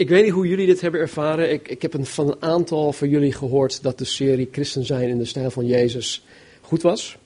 ik 0.00 0.08
weet 0.08 0.24
niet 0.24 0.32
hoe 0.32 0.48
jullie 0.48 0.66
dit 0.66 0.80
hebben 0.80 1.00
ervaren. 1.00 1.52
Ik, 1.52 1.68
ik 1.68 1.82
heb 1.82 1.94
een, 1.94 2.06
van 2.06 2.28
een 2.28 2.42
aantal 2.42 2.92
van 2.92 3.08
jullie 3.08 3.32
gehoord 3.32 3.82
dat 3.82 3.98
de 3.98 4.04
serie 4.04 4.48
Christen 4.52 4.84
zijn 4.84 5.08
in 5.08 5.18
de 5.18 5.24
stijl 5.24 5.50
van 5.50 5.66
Jezus 5.66 6.24
goed 6.60 6.82
was. 6.82 7.18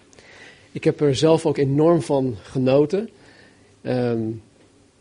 Ik 0.72 0.84
heb 0.84 1.00
er 1.00 1.14
zelf 1.14 1.46
ook 1.46 1.56
enorm 1.56 2.02
van 2.02 2.36
genoten. 2.42 3.10
Ehm, 3.82 4.20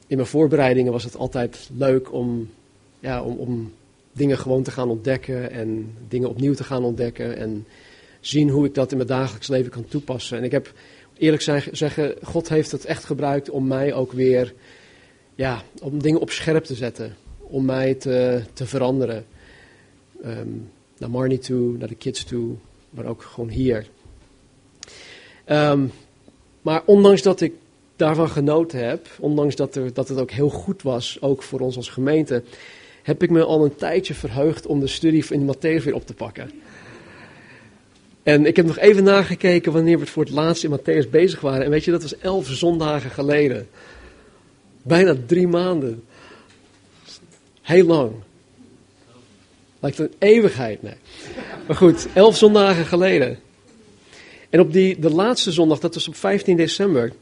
in 0.07 0.15
mijn 0.15 0.25
voorbereidingen 0.25 0.91
was 0.91 1.03
het 1.03 1.17
altijd 1.17 1.69
leuk 1.77 2.13
om, 2.13 2.49
ja, 2.99 3.23
om, 3.23 3.37
om 3.37 3.73
dingen 4.11 4.37
gewoon 4.37 4.63
te 4.63 4.71
gaan 4.71 4.89
ontdekken 4.89 5.51
en 5.51 5.97
dingen 6.07 6.29
opnieuw 6.29 6.53
te 6.53 6.63
gaan 6.63 6.83
ontdekken 6.83 7.37
en 7.37 7.67
zien 8.19 8.49
hoe 8.49 8.65
ik 8.65 8.73
dat 8.73 8.91
in 8.91 8.97
mijn 8.97 9.09
dagelijks 9.09 9.47
leven 9.47 9.71
kan 9.71 9.85
toepassen. 9.85 10.37
En 10.37 10.43
ik 10.43 10.51
heb 10.51 10.73
eerlijk 11.17 11.41
zeggen, 11.71 12.15
God 12.23 12.49
heeft 12.49 12.71
het 12.71 12.85
echt 12.85 13.03
gebruikt 13.03 13.49
om 13.49 13.67
mij 13.67 13.93
ook 13.93 14.11
weer, 14.11 14.53
ja, 15.35 15.63
om 15.81 16.01
dingen 16.01 16.21
op 16.21 16.29
scherp 16.29 16.63
te 16.63 16.75
zetten. 16.75 17.22
Om 17.53 17.65
mij 17.65 17.93
te, 17.93 18.43
te 18.53 18.65
veranderen. 18.65 19.25
Um, 20.25 20.69
naar 20.97 21.09
Marnie 21.09 21.39
toe, 21.39 21.77
naar 21.77 21.87
de 21.87 21.95
kids 21.95 22.23
toe, 22.23 22.55
maar 22.89 23.05
ook 23.05 23.21
gewoon 23.21 23.49
hier. 23.49 23.87
Um, 25.49 25.91
maar 26.61 26.81
ondanks 26.85 27.21
dat 27.21 27.41
ik 27.41 27.53
daarvan 27.95 28.29
genoten 28.29 28.87
heb, 28.87 29.07
ondanks 29.19 29.55
dat, 29.55 29.75
er, 29.75 29.93
dat 29.93 30.07
het 30.07 30.19
ook 30.19 30.31
heel 30.31 30.49
goed 30.49 30.81
was, 30.81 31.17
ook 31.21 31.43
voor 31.43 31.59
ons 31.59 31.75
als 31.75 31.89
gemeente, 31.89 32.43
heb 33.03 33.23
ik 33.23 33.29
me 33.29 33.43
al 33.43 33.63
een 33.63 33.75
tijdje 33.75 34.13
verheugd 34.13 34.65
om 34.65 34.79
de 34.79 34.87
studie 34.87 35.25
in 35.29 35.45
de 35.45 35.55
Matthäus 35.55 35.83
weer 35.83 35.95
op 35.95 36.05
te 36.05 36.13
pakken. 36.13 36.51
En 38.23 38.45
ik 38.45 38.55
heb 38.55 38.65
nog 38.65 38.77
even 38.77 39.03
nagekeken 39.03 39.71
wanneer 39.71 39.95
we 39.95 40.01
het 40.01 40.09
voor 40.09 40.23
het 40.23 40.33
laatst 40.33 40.63
in 40.63 40.79
Matthäus 40.79 41.09
bezig 41.09 41.41
waren. 41.41 41.65
En 41.65 41.69
weet 41.69 41.83
je, 41.83 41.91
dat 41.91 42.01
was 42.01 42.17
elf 42.17 42.47
zondagen 42.47 43.09
geleden. 43.09 43.67
Bijna 44.81 45.15
drie 45.25 45.47
maanden. 45.47 46.03
Heel 47.63 47.85
lang. 47.85 48.11
Lijkt 49.79 49.99
een 49.99 50.13
eeuwigheid, 50.17 50.81
nee. 50.81 50.95
Maar 51.67 51.75
goed, 51.75 52.07
elf 52.13 52.37
zondagen 52.37 52.85
geleden. 52.85 53.39
En 54.49 54.59
op 54.59 54.73
die, 54.73 54.99
de 54.99 55.09
laatste 55.09 55.51
zondag, 55.51 55.79
dat 55.79 55.93
was 55.93 56.07
op 56.07 56.15
15 56.15 56.57
december, 56.57 57.13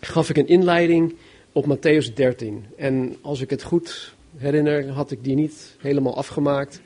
gaf 0.00 0.28
ik 0.30 0.36
een 0.36 0.48
inleiding 0.48 1.14
op 1.52 1.76
Matthäus 1.76 2.14
13. 2.14 2.64
En 2.76 3.16
als 3.20 3.40
ik 3.40 3.50
het 3.50 3.62
goed 3.62 4.14
herinner, 4.36 4.88
had 4.88 5.10
ik 5.10 5.24
die 5.24 5.34
niet 5.34 5.76
helemaal 5.78 6.16
afgemaakt. 6.16 6.80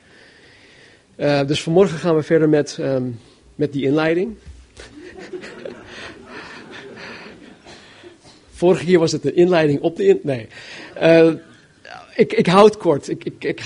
Uh, 1.17 1.47
dus 1.47 1.61
vanmorgen 1.61 1.97
gaan 1.97 2.15
we 2.15 2.23
verder 2.23 2.49
met 2.49 2.77
um, 2.79 3.19
met 3.55 3.73
die 3.73 3.83
inleiding. 3.83 4.35
Vorige 8.51 8.85
keer 8.85 8.99
was 8.99 9.11
het 9.11 9.25
een 9.25 9.35
inleiding 9.35 9.81
op 9.81 9.95
de 9.95 10.05
in. 10.05 10.19
Nee. 10.23 10.47
Uh, 11.01 11.33
ik, 12.15 12.33
ik 12.33 12.47
hou 12.47 12.77
kort. 12.77 13.09
Ik, 13.09 13.23
ik, 13.23 13.43
ik, 13.43 13.59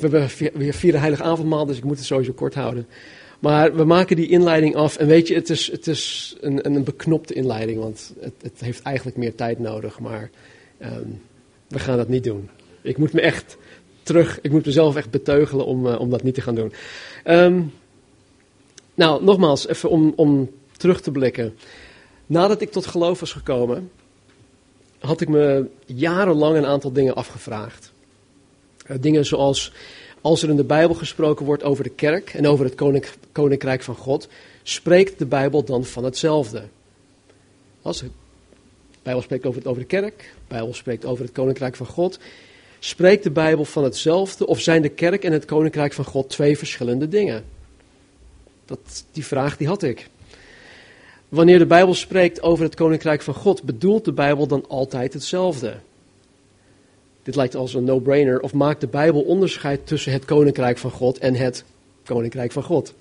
we, 0.00 0.28
we 0.54 0.72
vieren 0.72 1.00
heilig 1.00 1.20
avondmaal, 1.20 1.66
dus 1.66 1.76
ik 1.76 1.84
moet 1.84 1.96
het 1.96 2.06
sowieso 2.06 2.32
kort 2.32 2.54
houden. 2.54 2.86
Maar 3.38 3.74
we 3.74 3.84
maken 3.84 4.16
die 4.16 4.28
inleiding 4.28 4.74
af. 4.74 4.96
En 4.96 5.06
weet 5.06 5.28
je, 5.28 5.34
het 5.34 5.50
is, 5.50 5.70
het 5.70 5.86
is 5.86 6.34
een, 6.40 6.66
een 6.66 6.84
beknopte 6.84 7.34
inleiding, 7.34 7.78
want 7.78 8.14
het, 8.20 8.34
het 8.42 8.60
heeft 8.60 8.82
eigenlijk 8.82 9.16
meer 9.16 9.34
tijd 9.34 9.58
nodig. 9.58 10.00
Maar 10.00 10.30
um, 10.82 11.20
we 11.68 11.78
gaan 11.78 11.96
dat 11.96 12.08
niet 12.08 12.24
doen. 12.24 12.48
Ik 12.82 12.98
moet 12.98 13.12
me 13.12 13.20
echt 13.20 13.56
terug, 14.02 14.38
ik 14.42 14.50
moet 14.50 14.66
mezelf 14.66 14.96
echt 14.96 15.10
beteugelen 15.10 15.66
om, 15.66 15.86
uh, 15.86 16.00
om 16.00 16.10
dat 16.10 16.22
niet 16.22 16.34
te 16.34 16.40
gaan 16.40 16.54
doen. 16.54 16.72
Um, 17.24 17.72
nou, 18.94 19.24
nogmaals, 19.24 19.68
even 19.68 19.90
om, 19.90 20.12
om 20.16 20.50
terug 20.76 21.00
te 21.00 21.10
blikken. 21.10 21.54
Nadat 22.26 22.60
ik 22.60 22.70
tot 22.70 22.86
geloof 22.86 23.20
was 23.20 23.32
gekomen, 23.32 23.90
had 24.98 25.20
ik 25.20 25.28
me 25.28 25.66
jarenlang 25.86 26.56
een 26.56 26.66
aantal 26.66 26.92
dingen 26.92 27.14
afgevraagd. 27.14 27.92
Uh, 28.86 28.96
dingen 29.00 29.26
zoals, 29.26 29.72
als 30.20 30.42
er 30.42 30.48
in 30.48 30.56
de 30.56 30.64
Bijbel 30.64 30.94
gesproken 30.94 31.46
wordt 31.46 31.62
over 31.62 31.84
de 31.84 31.90
kerk 31.90 32.34
en 32.34 32.46
over 32.46 32.64
het 32.64 33.02
koninkrijk 33.32 33.82
van 33.82 33.94
God, 33.94 34.28
spreekt 34.62 35.18
de 35.18 35.26
Bijbel 35.26 35.64
dan 35.64 35.84
van 35.84 36.04
hetzelfde? 36.04 36.62
Als 37.82 38.00
de 38.00 38.10
Bijbel 39.02 39.22
spreekt 39.22 39.46
over 39.46 39.78
de 39.78 39.84
kerk, 39.84 40.18
de 40.18 40.54
Bijbel 40.54 40.74
spreekt 40.74 41.04
over 41.04 41.24
het 41.24 41.32
koninkrijk 41.32 41.76
van 41.76 41.86
God, 41.86 42.18
spreekt 42.78 43.22
de 43.22 43.30
Bijbel 43.30 43.64
van 43.64 43.84
hetzelfde 43.84 44.46
of 44.46 44.60
zijn 44.60 44.82
de 44.82 44.88
kerk 44.88 45.24
en 45.24 45.32
het 45.32 45.44
koninkrijk 45.44 45.92
van 45.92 46.04
God 46.04 46.28
twee 46.28 46.58
verschillende 46.58 47.08
dingen? 47.08 47.44
Dat, 48.64 49.04
die 49.12 49.26
vraag 49.26 49.56
die 49.56 49.66
had 49.66 49.82
ik. 49.82 50.08
Wanneer 51.28 51.58
de 51.58 51.66
Bijbel 51.66 51.94
spreekt 51.94 52.42
over 52.42 52.64
het 52.64 52.74
koninkrijk 52.74 53.22
van 53.22 53.34
God, 53.34 53.62
bedoelt 53.62 54.04
de 54.04 54.12
Bijbel 54.12 54.46
dan 54.46 54.64
altijd 54.68 55.12
hetzelfde? 55.12 55.76
Dit 57.24 57.36
lijkt 57.36 57.54
als 57.54 57.74
een 57.74 57.84
no-brainer. 57.84 58.40
Of 58.40 58.52
maakt 58.52 58.80
de 58.80 58.86
Bijbel 58.86 59.20
onderscheid 59.20 59.86
tussen 59.86 60.12
het 60.12 60.24
koninkrijk 60.24 60.78
van 60.78 60.90
God 60.90 61.18
en 61.18 61.34
het 61.34 61.64
koninkrijk 62.04 62.52
van 62.52 62.62
God? 62.62 62.94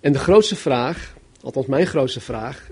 En 0.00 0.12
de 0.12 0.18
grootste 0.18 0.56
vraag, 0.56 1.16
althans 1.40 1.66
mijn 1.66 1.86
grootste 1.86 2.20
vraag, 2.20 2.70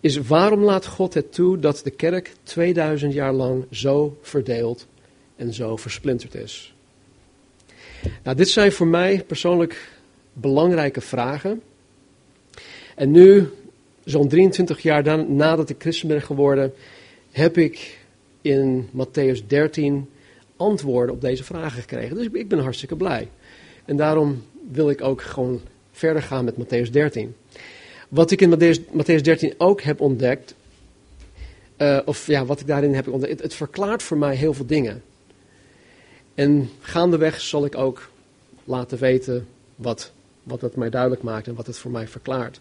is 0.00 0.16
waarom 0.16 0.62
laat 0.62 0.86
God 0.86 1.14
het 1.14 1.32
toe 1.32 1.58
dat 1.58 1.80
de 1.84 1.90
kerk 1.90 2.32
2000 2.42 3.12
jaar 3.12 3.32
lang 3.32 3.64
zo 3.70 4.18
verdeeld 4.22 4.86
en 5.36 5.54
zo 5.54 5.76
versplinterd 5.76 6.34
is? 6.34 6.74
Nou, 8.22 8.36
dit 8.36 8.48
zijn 8.48 8.72
voor 8.72 8.86
mij 8.86 9.24
persoonlijk 9.26 9.90
belangrijke 10.32 11.00
vragen. 11.00 11.62
En 12.94 13.10
nu, 13.10 13.48
zo'n 14.04 14.28
23 14.28 14.80
jaar 14.80 15.28
nadat 15.28 15.70
ik 15.70 15.76
christen 15.78 16.08
ben 16.08 16.22
geworden, 16.22 16.72
heb 17.30 17.58
ik 17.58 18.00
in 18.42 18.88
Matthäus 18.90 19.46
13 19.46 20.08
antwoorden 20.56 21.14
op 21.14 21.20
deze 21.20 21.44
vragen 21.44 21.80
gekregen. 21.80 22.16
Dus 22.16 22.28
ik 22.32 22.48
ben 22.48 22.58
hartstikke 22.58 22.96
blij. 22.96 23.28
En 23.84 23.96
daarom 23.96 24.42
wil 24.70 24.90
ik 24.90 25.02
ook 25.02 25.22
gewoon 25.22 25.60
verder 25.92 26.22
gaan 26.22 26.44
met 26.44 26.54
Matthäus 26.54 26.90
13. 26.90 27.34
Wat 28.08 28.30
ik 28.30 28.40
in 28.40 28.58
Matthäus 28.92 29.20
13 29.22 29.54
ook 29.58 29.80
heb 29.80 30.00
ontdekt, 30.00 30.54
uh, 31.78 31.98
of 32.04 32.26
ja, 32.26 32.44
wat 32.44 32.60
ik 32.60 32.66
daarin 32.66 32.94
heb 32.94 33.08
ontdekt, 33.08 33.42
het, 33.42 33.54
verklaart 33.54 34.02
voor 34.02 34.18
mij 34.18 34.34
heel 34.34 34.54
veel 34.54 34.66
dingen. 34.66 35.02
En 36.34 36.70
gaandeweg 36.80 37.40
zal 37.40 37.64
ik 37.64 37.76
ook 37.76 38.10
laten 38.64 38.98
weten 38.98 39.46
wat 39.76 40.12
wat 40.42 40.60
het 40.60 40.76
mij 40.76 40.90
duidelijk 40.90 41.22
maakt 41.22 41.46
en 41.46 41.54
wat 41.54 41.66
het 41.66 41.78
voor 41.78 41.90
mij 41.90 42.08
verklaart. 42.08 42.60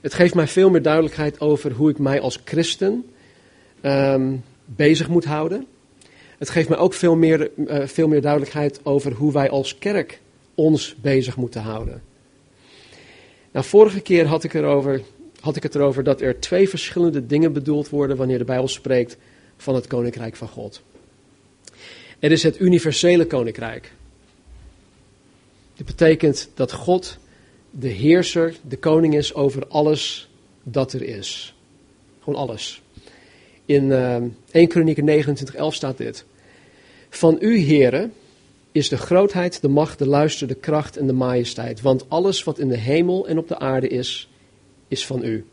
Het 0.00 0.14
geeft 0.14 0.34
mij 0.34 0.46
veel 0.46 0.70
meer 0.70 0.82
duidelijkheid 0.82 1.40
over 1.40 1.72
hoe 1.72 1.90
ik 1.90 1.98
mij 1.98 2.20
als 2.20 2.40
christen 2.44 3.06
um, 3.82 4.44
bezig 4.66 5.08
moet 5.08 5.24
houden. 5.24 5.66
Het 6.38 6.50
geeft 6.50 6.68
mij 6.68 6.78
ook 6.78 6.94
veel 6.94 7.16
meer, 7.16 7.50
uh, 7.56 7.86
veel 7.86 8.08
meer 8.08 8.20
duidelijkheid 8.20 8.80
over 8.82 9.12
hoe 9.12 9.32
wij 9.32 9.50
als 9.50 9.78
kerk 9.78 10.20
ons 10.54 10.94
bezig 11.00 11.36
moeten 11.36 11.62
houden. 11.62 12.02
Nou, 13.52 13.64
vorige 13.64 14.00
keer 14.00 14.26
had 14.26 14.44
ik, 14.44 14.54
erover, 14.54 15.00
had 15.40 15.56
ik 15.56 15.62
het 15.62 15.74
erover 15.74 16.04
dat 16.04 16.20
er 16.20 16.40
twee 16.40 16.68
verschillende 16.68 17.26
dingen 17.26 17.52
bedoeld 17.52 17.88
worden 17.88 18.16
wanneer 18.16 18.38
de 18.38 18.44
Bijbel 18.44 18.68
spreekt 18.68 19.16
van 19.56 19.74
het 19.74 19.86
koninkrijk 19.86 20.36
van 20.36 20.48
God. 20.48 20.82
Er 22.18 22.32
is 22.32 22.42
het 22.42 22.60
universele 22.60 23.26
koninkrijk. 23.26 23.92
Dit 25.74 25.86
betekent 25.86 26.48
dat 26.54 26.72
God 26.72 27.18
de 27.70 27.88
heerser, 27.88 28.54
de 28.68 28.76
koning 28.76 29.14
is 29.14 29.34
over 29.34 29.66
alles 29.66 30.28
dat 30.62 30.92
er 30.92 31.02
is. 31.02 31.54
Gewoon 32.20 32.40
alles. 32.40 32.82
In 33.66 33.84
uh, 33.84 34.16
1 34.50 34.68
Kronieken 34.68 35.24
29:11 35.54 35.56
staat 35.68 35.96
dit. 35.96 36.24
Van 37.08 37.36
u, 37.40 37.56
heren, 37.56 38.12
is 38.72 38.88
de 38.88 38.96
grootheid, 38.96 39.60
de 39.60 39.68
macht, 39.68 39.98
de 39.98 40.06
luister, 40.06 40.48
de 40.48 40.54
kracht 40.54 40.96
en 40.96 41.06
de 41.06 41.12
majesteit. 41.12 41.80
Want 41.80 42.04
alles 42.08 42.44
wat 42.44 42.58
in 42.58 42.68
de 42.68 42.76
hemel 42.76 43.28
en 43.28 43.38
op 43.38 43.48
de 43.48 43.58
aarde 43.58 43.88
is, 43.88 44.28
is 44.88 45.06
van 45.06 45.24
u. 45.24 45.44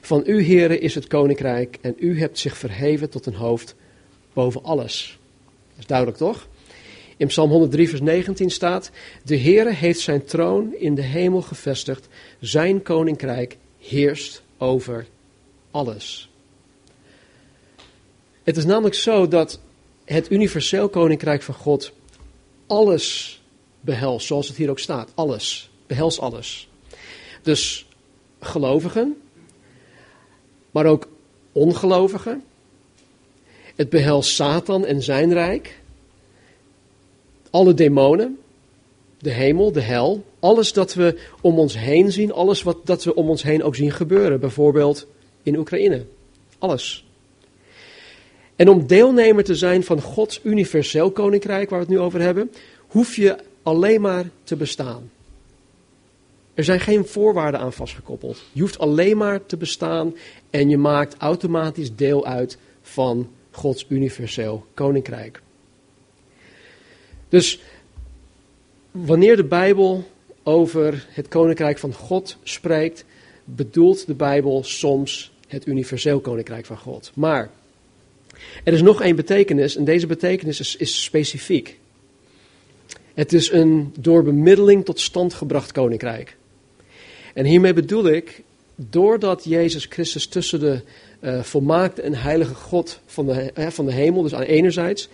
Van 0.00 0.22
u, 0.26 0.42
heren, 0.42 0.80
is 0.80 0.94
het 0.94 1.06
koninkrijk 1.06 1.78
en 1.80 1.94
u 1.98 2.18
hebt 2.18 2.38
zich 2.38 2.56
verheven 2.56 3.10
tot 3.10 3.26
een 3.26 3.34
hoofd 3.34 3.74
boven 4.32 4.64
alles. 4.64 5.18
Dat 5.68 5.78
is 5.78 5.86
duidelijk 5.86 6.18
toch? 6.18 6.48
In 7.16 7.26
Psalm 7.26 7.50
103, 7.50 7.88
vers 7.88 8.00
19 8.00 8.50
staat: 8.50 8.90
De 9.24 9.38
Heere 9.38 9.72
heeft 9.72 10.00
zijn 10.00 10.24
troon 10.24 10.74
in 10.74 10.94
de 10.94 11.02
hemel 11.02 11.42
gevestigd, 11.42 12.08
zijn 12.40 12.82
koninkrijk 12.82 13.56
heerst 13.78 14.42
over 14.58 15.06
alles. 15.70 16.31
Het 18.42 18.56
is 18.56 18.64
namelijk 18.64 18.94
zo 18.94 19.28
dat 19.28 19.60
het 20.04 20.30
universeel 20.30 20.88
koninkrijk 20.88 21.42
van 21.42 21.54
God 21.54 21.92
alles 22.66 23.40
behelst, 23.80 24.26
zoals 24.26 24.48
het 24.48 24.56
hier 24.56 24.70
ook 24.70 24.78
staat. 24.78 25.10
Alles, 25.14 25.70
behelst 25.86 26.18
alles. 26.18 26.68
Dus 27.42 27.86
gelovigen, 28.40 29.16
maar 30.70 30.86
ook 30.86 31.08
ongelovigen. 31.52 32.44
Het 33.74 33.88
behelst 33.88 34.34
Satan 34.34 34.86
en 34.86 35.02
zijn 35.02 35.32
rijk 35.32 35.80
alle 37.50 37.74
demonen, 37.74 38.38
de 39.18 39.30
hemel, 39.30 39.72
de 39.72 39.80
hel, 39.80 40.24
alles 40.40 40.72
dat 40.72 40.94
we 40.94 41.18
om 41.40 41.58
ons 41.58 41.78
heen 41.78 42.12
zien, 42.12 42.32
alles 42.32 42.62
wat 42.62 42.76
dat 42.84 43.04
we 43.04 43.14
om 43.14 43.28
ons 43.28 43.42
heen 43.42 43.62
ook 43.62 43.74
zien 43.74 43.90
gebeuren, 43.90 44.40
bijvoorbeeld 44.40 45.06
in 45.42 45.58
Oekraïne. 45.58 46.04
Alles. 46.58 47.04
En 48.62 48.68
om 48.68 48.86
deelnemer 48.86 49.44
te 49.44 49.54
zijn 49.54 49.84
van 49.84 50.00
Gods 50.00 50.40
universeel 50.42 51.10
koninkrijk, 51.10 51.70
waar 51.70 51.78
we 51.78 51.84
het 51.84 51.94
nu 51.94 52.00
over 52.00 52.20
hebben, 52.20 52.52
hoef 52.78 53.16
je 53.16 53.36
alleen 53.62 54.00
maar 54.00 54.24
te 54.44 54.56
bestaan. 54.56 55.10
Er 56.54 56.64
zijn 56.64 56.80
geen 56.80 57.06
voorwaarden 57.06 57.60
aan 57.60 57.72
vastgekoppeld. 57.72 58.42
Je 58.52 58.60
hoeft 58.60 58.78
alleen 58.78 59.16
maar 59.16 59.46
te 59.46 59.56
bestaan 59.56 60.14
en 60.50 60.68
je 60.68 60.76
maakt 60.76 61.16
automatisch 61.18 61.96
deel 61.96 62.26
uit 62.26 62.58
van 62.82 63.30
Gods 63.50 63.86
universeel 63.88 64.66
koninkrijk. 64.74 65.42
Dus 67.28 67.60
wanneer 68.90 69.36
de 69.36 69.44
Bijbel 69.44 70.04
over 70.42 71.06
het 71.08 71.28
koninkrijk 71.28 71.78
van 71.78 71.92
God 71.92 72.36
spreekt, 72.42 73.04
bedoelt 73.44 74.06
de 74.06 74.14
Bijbel 74.14 74.64
soms 74.64 75.32
het 75.48 75.66
universeel 75.66 76.20
koninkrijk 76.20 76.66
van 76.66 76.78
God. 76.78 77.10
Maar 77.14 77.50
er 78.64 78.72
is 78.72 78.82
nog 78.82 79.02
één 79.02 79.16
betekenis 79.16 79.76
en 79.76 79.84
deze 79.84 80.06
betekenis 80.06 80.60
is, 80.60 80.76
is 80.76 81.02
specifiek. 81.02 81.78
Het 83.14 83.32
is 83.32 83.52
een 83.52 83.94
door 83.98 84.22
bemiddeling 84.22 84.84
tot 84.84 85.00
stand 85.00 85.34
gebracht 85.34 85.72
koninkrijk. 85.72 86.36
En 87.34 87.44
hiermee 87.44 87.72
bedoel 87.72 88.08
ik, 88.08 88.42
doordat 88.74 89.44
Jezus 89.44 89.86
Christus 89.88 90.26
tussen 90.26 90.60
de 90.60 90.80
uh, 91.20 91.42
volmaakte 91.42 92.02
en 92.02 92.14
heilige 92.14 92.54
God 92.54 93.00
van 93.06 93.26
de, 93.26 93.52
van 93.70 93.86
de 93.86 93.92
hemel, 93.92 94.22
dus 94.22 94.34
aan 94.34 94.42
enerzijds, 94.42 95.08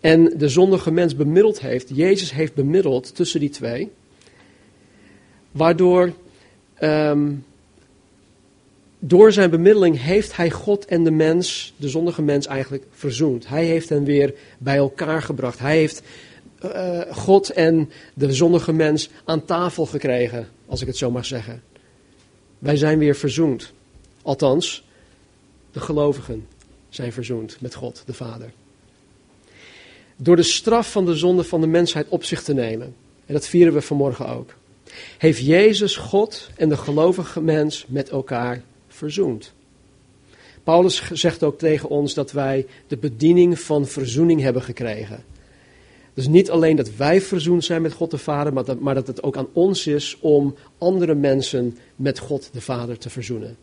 en 0.00 0.32
de 0.36 0.48
zondige 0.48 0.90
mens 0.90 1.16
bemiddeld 1.16 1.60
heeft, 1.60 1.90
Jezus 1.94 2.32
heeft 2.32 2.54
bemiddeld 2.54 3.14
tussen 3.14 3.40
die 3.40 3.50
twee, 3.50 3.90
waardoor 5.50 6.12
um, 6.80 7.44
door 9.06 9.32
zijn 9.32 9.50
bemiddeling 9.50 10.00
heeft 10.00 10.36
hij 10.36 10.50
God 10.50 10.84
en 10.84 11.04
de 11.04 11.10
mens, 11.10 11.74
de 11.76 11.88
zondige 11.88 12.22
mens 12.22 12.46
eigenlijk 12.46 12.84
verzoend. 12.90 13.48
Hij 13.48 13.64
heeft 13.64 13.88
hen 13.88 14.04
weer 14.04 14.34
bij 14.58 14.76
elkaar 14.76 15.22
gebracht. 15.22 15.58
Hij 15.58 15.76
heeft 15.76 16.02
uh, 16.64 17.00
God 17.10 17.50
en 17.50 17.90
de 18.14 18.32
zondige 18.32 18.72
mens 18.72 19.10
aan 19.24 19.44
tafel 19.44 19.86
gekregen, 19.86 20.48
als 20.66 20.80
ik 20.80 20.86
het 20.86 20.96
zo 20.96 21.10
mag 21.10 21.24
zeggen. 21.24 21.62
Wij 22.58 22.76
zijn 22.76 22.98
weer 22.98 23.16
verzoend. 23.16 23.72
Althans, 24.22 24.84
de 25.72 25.80
gelovigen 25.80 26.46
zijn 26.88 27.12
verzoend 27.12 27.60
met 27.60 27.74
God, 27.74 28.02
de 28.06 28.14
Vader. 28.14 28.52
Door 30.16 30.36
de 30.36 30.42
straf 30.42 30.90
van 30.90 31.04
de 31.04 31.16
zonde 31.16 31.44
van 31.44 31.60
de 31.60 31.66
mensheid 31.66 32.08
op 32.08 32.24
zich 32.24 32.42
te 32.42 32.54
nemen, 32.54 32.94
en 33.26 33.34
dat 33.34 33.46
vieren 33.46 33.72
we 33.72 33.80
vanmorgen 33.80 34.28
ook, 34.28 34.54
heeft 35.18 35.46
Jezus 35.46 35.96
God 35.96 36.50
en 36.56 36.68
de 36.68 36.76
gelovige 36.76 37.40
mens 37.40 37.84
met 37.88 38.08
elkaar 38.08 38.62
verzoend. 38.94 39.52
Paulus 40.62 41.10
zegt 41.12 41.42
ook 41.42 41.58
tegen 41.58 41.88
ons 41.88 42.14
dat 42.14 42.32
wij 42.32 42.66
de 42.86 42.96
bediening 42.96 43.58
van 43.58 43.86
verzoening 43.86 44.40
hebben 44.40 44.62
gekregen. 44.62 45.24
Dus 46.14 46.26
niet 46.26 46.50
alleen 46.50 46.76
dat 46.76 46.96
wij 46.96 47.20
verzoend 47.20 47.64
zijn 47.64 47.82
met 47.82 47.92
God 47.92 48.10
de 48.10 48.18
Vader, 48.18 48.52
maar 48.52 48.64
dat, 48.64 48.80
maar 48.80 48.94
dat 48.94 49.06
het 49.06 49.22
ook 49.22 49.36
aan 49.36 49.48
ons 49.52 49.86
is 49.86 50.16
om 50.20 50.54
andere 50.78 51.14
mensen 51.14 51.78
met 51.96 52.18
God 52.18 52.48
de 52.52 52.60
Vader 52.60 52.98
te 52.98 53.10
verzoenen. 53.10 53.56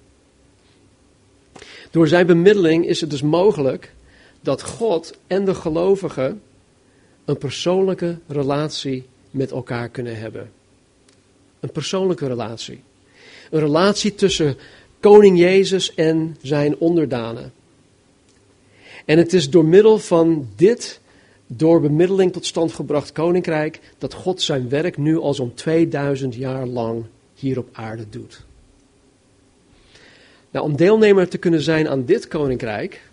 Door 1.92 2.08
zijn 2.08 2.26
bemiddeling 2.26 2.88
is 2.88 3.02
het 3.02 3.10
dus 3.10 3.22
mogelijk 3.22 3.94
dat 4.42 4.64
God 4.64 5.18
en 5.28 5.46
de 5.46 5.56
gelovigen 5.56 6.42
een 7.26 7.38
persoonlijke 7.38 8.18
relatie 8.28 9.06
met 9.32 9.52
elkaar 9.52 9.90
kunnen 9.90 10.20
hebben. 10.20 10.52
Een 11.60 11.72
persoonlijke 11.72 12.28
relatie. 12.28 12.84
Een 13.52 13.60
relatie 13.60 14.16
tussen 14.16 14.58
koning 15.02 15.38
Jezus 15.38 15.94
en 15.94 16.38
zijn 16.42 16.78
onderdanen. 16.78 17.54
En 19.06 19.18
het 19.18 19.34
is 19.34 19.50
door 19.50 19.66
middel 19.66 20.00
van 20.00 20.48
dit, 20.56 21.00
door 21.48 21.82
bemiddeling 21.82 22.34
tot 22.34 22.46
stand 22.46 22.74
gebracht 22.74 23.12
koninkrijk, 23.12 23.80
dat 23.98 24.14
God 24.14 24.42
zijn 24.42 24.70
werk 24.70 24.98
nu 24.98 25.18
al 25.18 25.34
zo'n 25.34 25.54
2000 25.54 26.36
jaar 26.36 26.66
lang 26.66 27.04
hier 27.36 27.58
op 27.58 27.70
aarde 27.72 28.10
doet. 28.10 28.46
Nou, 30.52 30.66
om 30.66 30.76
deelnemer 30.76 31.30
te 31.30 31.38
kunnen 31.38 31.62
zijn 31.62 31.90
aan 31.90 32.06
dit 32.06 32.28
koninkrijk, 32.28 33.10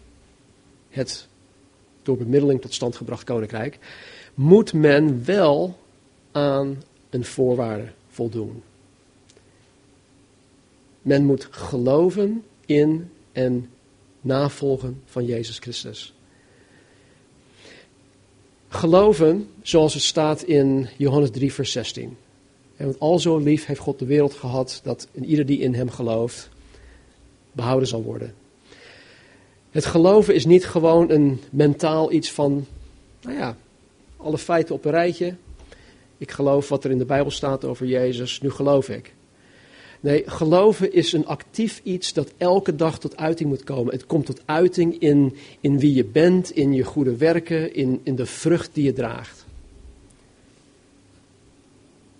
het 0.88 1.26
door 2.02 2.16
bemiddeling 2.16 2.60
tot 2.60 2.74
stand 2.74 2.96
gebracht 2.96 3.24
koninkrijk, 3.24 3.78
moet 4.34 4.72
men 4.72 5.24
wel 5.24 5.78
aan 6.32 6.82
een 7.10 7.24
voorwaarde 7.24 7.88
voldoen. 8.08 8.62
Men 11.08 11.24
moet 11.24 11.48
geloven 11.50 12.44
in 12.66 13.10
en 13.32 13.70
navolgen 14.20 15.02
van 15.04 15.24
Jezus 15.24 15.58
Christus. 15.58 16.14
Geloven, 18.68 19.48
zoals 19.62 19.94
het 19.94 20.02
staat 20.02 20.42
in 20.42 20.88
Johannes 20.96 21.30
3, 21.30 21.52
vers 21.52 21.72
16. 21.72 22.16
Want 22.76 23.00
al 23.00 23.18
zo 23.18 23.38
lief 23.38 23.66
heeft 23.66 23.80
God 23.80 23.98
de 23.98 24.04
wereld 24.04 24.34
gehad 24.34 24.80
dat 24.82 25.08
ieder 25.22 25.46
die 25.46 25.58
in 25.58 25.74
hem 25.74 25.90
gelooft 25.90 26.48
behouden 27.52 27.88
zal 27.88 28.02
worden. 28.02 28.34
Het 29.70 29.84
geloven 29.84 30.34
is 30.34 30.46
niet 30.46 30.66
gewoon 30.66 31.10
een 31.10 31.40
mentaal 31.50 32.12
iets 32.12 32.32
van, 32.32 32.66
nou 33.22 33.36
ja, 33.36 33.56
alle 34.16 34.38
feiten 34.38 34.74
op 34.74 34.84
een 34.84 34.90
rijtje. 34.90 35.34
Ik 36.18 36.30
geloof 36.30 36.68
wat 36.68 36.84
er 36.84 36.90
in 36.90 36.98
de 36.98 37.04
Bijbel 37.04 37.30
staat 37.30 37.64
over 37.64 37.86
Jezus, 37.86 38.40
nu 38.40 38.50
geloof 38.50 38.88
ik. 38.88 39.16
Nee, 40.00 40.22
geloven 40.26 40.92
is 40.92 41.12
een 41.12 41.26
actief 41.26 41.80
iets 41.84 42.12
dat 42.12 42.32
elke 42.36 42.76
dag 42.76 42.98
tot 42.98 43.16
uiting 43.16 43.48
moet 43.48 43.64
komen. 43.64 43.92
Het 43.92 44.06
komt 44.06 44.26
tot 44.26 44.40
uiting 44.44 44.98
in, 44.98 45.36
in 45.60 45.78
wie 45.78 45.94
je 45.94 46.04
bent, 46.04 46.50
in 46.50 46.72
je 46.72 46.84
goede 46.84 47.16
werken, 47.16 47.74
in, 47.74 48.00
in 48.02 48.16
de 48.16 48.26
vrucht 48.26 48.74
die 48.74 48.84
je 48.84 48.92
draagt. 48.92 49.46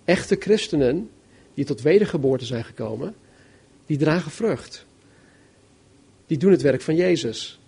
Echte 0.05 0.35
christenen 0.39 1.09
die 1.53 1.65
tot 1.65 1.81
wedergeboorte 1.81 2.45
zijn 2.45 2.63
gekomen, 2.63 3.15
die 3.85 3.97
dragen 3.97 4.31
vrucht. 4.31 4.85
Die 6.27 6.37
doen 6.37 6.51
het 6.51 6.61
werk 6.61 6.81
van 6.81 6.95
Jezus. 6.95 7.59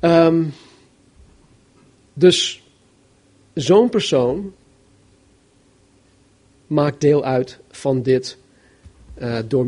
Um, 0.00 0.52
dus 2.12 2.62
zo'n 3.54 3.88
persoon 3.88 4.54
maakt 6.68 7.00
deel 7.00 7.24
uit 7.24 7.58
van 7.70 8.02
dit 8.02 8.36
uh, 9.18 9.38
door 9.48 9.66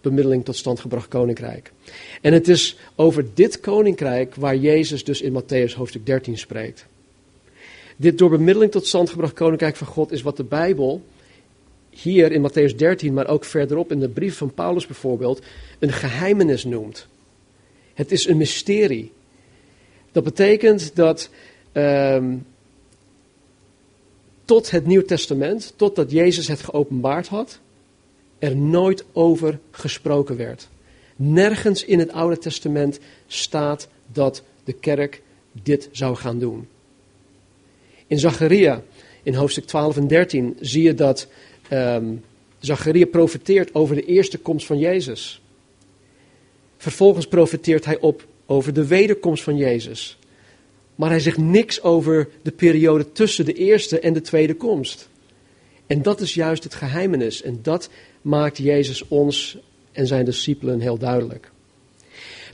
bemiddeling 0.00 0.44
tot 0.44 0.56
stand 0.56 0.80
gebracht 0.80 1.08
koninkrijk. 1.08 1.72
En 2.20 2.32
het 2.32 2.48
is 2.48 2.76
over 2.94 3.24
dit 3.34 3.60
koninkrijk 3.60 4.34
waar 4.34 4.56
Jezus 4.56 5.04
dus 5.04 5.20
in 5.20 5.42
Matthäus 5.42 5.74
hoofdstuk 5.74 6.06
13 6.06 6.38
spreekt. 6.38 6.86
Dit 7.96 8.18
door 8.18 8.30
bemiddeling 8.30 8.72
tot 8.72 8.86
stand 8.86 9.10
gebracht 9.10 9.32
koninkrijk 9.32 9.76
van 9.76 9.86
God 9.86 10.12
is 10.12 10.22
wat 10.22 10.36
de 10.36 10.44
Bijbel 10.44 11.02
hier 11.90 12.32
in 12.32 12.50
Matthäus 12.50 12.76
13, 12.76 13.14
maar 13.14 13.26
ook 13.26 13.44
verderop 13.44 13.92
in 13.92 14.00
de 14.00 14.08
brief 14.08 14.36
van 14.36 14.54
Paulus 14.54 14.86
bijvoorbeeld, 14.86 15.42
een 15.78 15.92
geheimenis 15.92 16.64
noemt. 16.64 17.06
Het 17.94 18.12
is 18.12 18.26
een 18.26 18.36
mysterie. 18.36 19.12
Dat 20.12 20.24
betekent 20.24 20.96
dat 20.96 21.30
um, 21.72 22.46
tot 24.52 24.70
het 24.70 24.86
Nieuw 24.86 25.04
Testament, 25.04 25.72
totdat 25.76 26.10
Jezus 26.10 26.48
het 26.48 26.62
geopenbaard 26.62 27.28
had, 27.28 27.58
er 28.38 28.56
nooit 28.56 29.04
over 29.12 29.58
gesproken 29.70 30.36
werd. 30.36 30.68
Nergens 31.16 31.84
in 31.84 31.98
het 31.98 32.12
Oude 32.12 32.38
Testament 32.38 32.98
staat 33.26 33.88
dat 34.12 34.42
de 34.64 34.72
kerk 34.72 35.22
dit 35.62 35.88
zou 35.92 36.16
gaan 36.16 36.38
doen. 36.38 36.68
In 38.06 38.18
Zacharia, 38.18 38.82
in 39.22 39.34
hoofdstuk 39.34 39.64
12 39.64 39.96
en 39.96 40.06
13, 40.06 40.56
zie 40.60 40.82
je 40.82 40.94
dat 40.94 41.26
um, 41.70 42.24
Zacharia 42.58 43.06
profeteert 43.06 43.74
over 43.74 43.94
de 43.94 44.04
eerste 44.04 44.38
komst 44.38 44.66
van 44.66 44.78
Jezus. 44.78 45.40
Vervolgens 46.76 47.26
profeteert 47.26 47.84
hij 47.84 47.98
op 48.00 48.26
over 48.46 48.72
de 48.72 48.86
wederkomst 48.86 49.42
van 49.42 49.56
Jezus. 49.56 50.18
Maar 51.02 51.10
hij 51.10 51.20
zegt 51.20 51.38
niks 51.38 51.82
over 51.82 52.28
de 52.42 52.50
periode 52.50 53.12
tussen 53.12 53.44
de 53.44 53.52
eerste 53.52 54.00
en 54.00 54.12
de 54.12 54.20
tweede 54.20 54.54
komst. 54.54 55.08
En 55.86 56.02
dat 56.02 56.20
is 56.20 56.34
juist 56.34 56.64
het 56.64 56.74
geheimenis. 56.74 57.42
En 57.42 57.58
dat 57.62 57.90
maakt 58.20 58.58
Jezus 58.58 59.08
ons 59.08 59.58
en 59.92 60.06
zijn 60.06 60.24
discipelen 60.24 60.80
heel 60.80 60.98
duidelijk. 60.98 61.50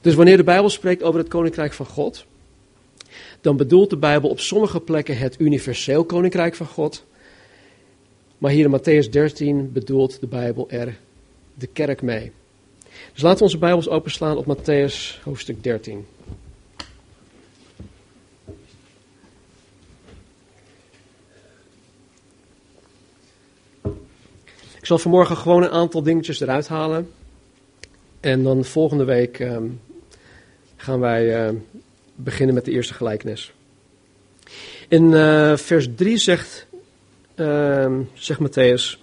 Dus 0.00 0.14
wanneer 0.14 0.36
de 0.36 0.44
Bijbel 0.44 0.70
spreekt 0.70 1.02
over 1.02 1.20
het 1.20 1.28
koninkrijk 1.28 1.72
van 1.72 1.86
God, 1.86 2.26
dan 3.40 3.56
bedoelt 3.56 3.90
de 3.90 3.96
Bijbel 3.96 4.30
op 4.30 4.40
sommige 4.40 4.80
plekken 4.80 5.18
het 5.18 5.40
universeel 5.40 6.04
koninkrijk 6.04 6.54
van 6.54 6.66
God. 6.66 7.04
Maar 8.38 8.50
hier 8.50 8.64
in 8.64 8.80
Matthäus 8.80 9.10
13 9.10 9.72
bedoelt 9.72 10.20
de 10.20 10.26
Bijbel 10.26 10.70
er 10.70 10.98
de 11.54 11.66
kerk 11.66 12.02
mee. 12.02 12.32
Dus 13.12 13.22
laten 13.22 13.38
we 13.38 13.44
onze 13.44 13.58
Bijbels 13.58 13.88
openslaan 13.88 14.36
op 14.36 14.56
Matthäus 14.56 15.22
hoofdstuk 15.22 15.62
13. 15.62 16.06
Zal 24.88 24.98
vanmorgen 24.98 25.36
gewoon 25.36 25.62
een 25.62 25.70
aantal 25.70 26.02
dingetjes 26.02 26.40
eruit 26.40 26.68
halen. 26.68 27.10
En 28.20 28.42
dan 28.42 28.64
volgende 28.64 29.04
week 29.04 29.38
um, 29.38 29.80
gaan 30.76 31.00
wij 31.00 31.48
uh, 31.48 31.54
beginnen 32.14 32.54
met 32.54 32.64
de 32.64 32.70
eerste 32.70 32.94
gelijkenis. 32.94 33.52
In 34.88 35.12
uh, 35.12 35.56
vers 35.56 35.88
3 35.94 36.16
zegt, 36.16 36.66
uh, 37.36 37.96
zegt 38.14 38.40
Matthäus. 38.40 38.98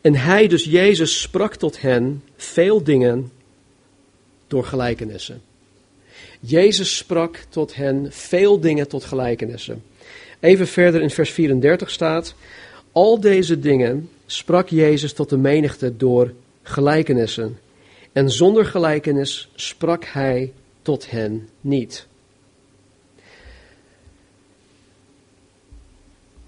En 0.00 0.14
hij, 0.14 0.46
dus 0.48 0.64
Jezus, 0.64 1.20
sprak 1.20 1.54
tot 1.54 1.80
hen 1.80 2.22
veel 2.36 2.82
dingen 2.82 3.32
door 4.46 4.64
gelijkenissen. 4.64 5.42
Jezus 6.40 6.96
sprak 6.96 7.36
tot 7.48 7.74
hen 7.74 8.06
veel 8.10 8.60
dingen 8.60 8.88
tot 8.88 9.04
gelijkenissen. 9.04 9.82
Even 10.40 10.66
verder 10.66 11.02
in 11.02 11.10
vers 11.10 11.30
34 11.30 11.90
staat: 11.90 12.34
Al 12.94 13.20
deze 13.20 13.58
dingen 13.58 14.10
sprak 14.26 14.68
Jezus 14.68 15.12
tot 15.12 15.28
de 15.28 15.36
menigte 15.36 15.96
door 15.96 16.32
gelijkenissen. 16.62 17.58
En 18.12 18.30
zonder 18.30 18.64
gelijkenis 18.64 19.50
sprak 19.54 20.04
hij 20.04 20.52
tot 20.82 21.10
hen 21.10 21.48
niet. 21.60 22.06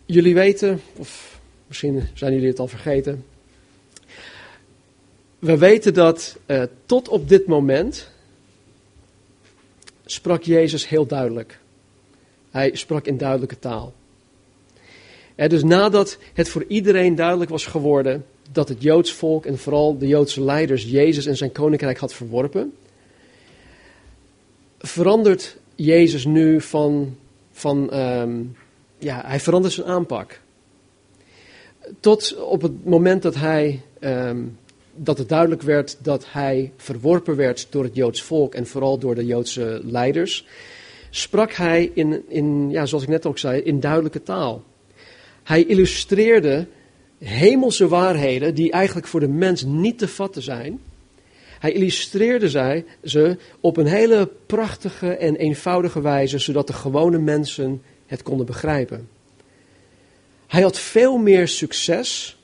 Jullie 0.05 0.35
weten, 0.35 0.81
of 0.97 1.41
misschien 1.67 2.09
zijn 2.15 2.33
jullie 2.33 2.49
het 2.49 2.59
al 2.59 2.69
vergeten. 2.69 3.25
We 5.39 5.59
weten 5.59 5.95
dat 5.95 6.39
uh, 6.47 6.63
tot 6.87 7.09
op 7.09 7.29
dit 7.29 7.47
moment 7.47 8.11
sprak 10.05 10.43
Jezus 10.43 10.89
heel 10.89 11.07
duidelijk. 11.07 11.59
Hij 12.51 12.71
sprak 12.75 13.07
in 13.07 13.17
duidelijke 13.17 13.59
taal. 13.59 13.95
Dus 15.37 15.63
nadat 15.63 16.19
het 16.35 16.49
voor 16.49 16.65
iedereen 16.69 17.15
duidelijk 17.15 17.51
was 17.51 17.67
geworden 17.67 18.25
dat 18.53 18.69
het 18.69 18.83
Joods 18.83 19.13
volk 19.13 19.47
en 19.47 19.59
vooral 19.59 19.99
de 19.99 20.07
Joodse 20.07 20.43
leiders 20.43 20.85
Jezus 20.85 21.27
en 21.27 21.37
zijn 21.37 21.53
koninkrijk 21.53 21.99
had 21.99 22.15
verworpen, 22.15 22.73
verandert 24.79 25.57
Jezus 25.75 26.25
nu 26.25 26.61
van, 26.61 27.17
van 27.53 27.95
um, 27.99 28.57
ja, 28.99 29.23
hij 29.27 29.41
verandert 29.41 29.75
zijn 29.75 29.87
aanpak. 29.87 30.41
Tot 32.01 32.37
op 32.37 32.63
het 32.63 32.85
moment 32.85 33.23
dat 33.23 33.35
hij, 33.35 33.81
um, 34.01 34.59
dat 34.95 35.19
het 35.19 35.29
duidelijk 35.29 35.63
werd 35.63 35.97
dat 36.03 36.27
hij 36.29 36.73
verworpen 36.77 37.37
werd 37.37 37.67
door 37.71 37.85
het 37.85 37.95
Joods 37.95 38.23
volk 38.23 38.55
en 38.55 38.67
vooral 38.67 38.99
door 38.99 39.15
de 39.15 39.27
Joodse 39.27 39.81
leiders, 39.85 40.47
sprak 41.11 41.53
hij 41.53 41.91
in, 41.95 42.25
in 42.29 42.71
ja, 42.71 42.87
zoals 42.87 43.05
ik 43.05 43.11
net 43.11 43.27
ook 43.27 43.39
zei, 43.39 43.61
in 43.61 43.81
duidelijke 43.81 44.23
taal. 44.23 44.63
Hij 45.47 45.65
illustreerde 45.65 46.67
hemelse 47.19 47.89
waarheden 47.89 48.55
die 48.55 48.71
eigenlijk 48.71 49.07
voor 49.07 49.21
de 49.21 49.29
mens 49.29 49.63
niet 49.63 49.99
te 49.99 50.09
vatten 50.09 50.43
zijn. 50.43 50.81
Hij 51.59 51.73
illustreerde 51.73 52.85
ze 53.05 53.37
op 53.61 53.77
een 53.77 53.87
hele 53.87 54.31
prachtige 54.47 55.17
en 55.17 55.37
eenvoudige 55.37 56.01
wijze, 56.01 56.39
zodat 56.39 56.67
de 56.67 56.73
gewone 56.73 57.19
mensen 57.19 57.83
het 58.07 58.23
konden 58.23 58.47
begrijpen. 58.47 59.09
Hij 60.47 60.63
had 60.63 60.79
veel 60.79 61.17
meer 61.17 61.49
succes 61.49 62.39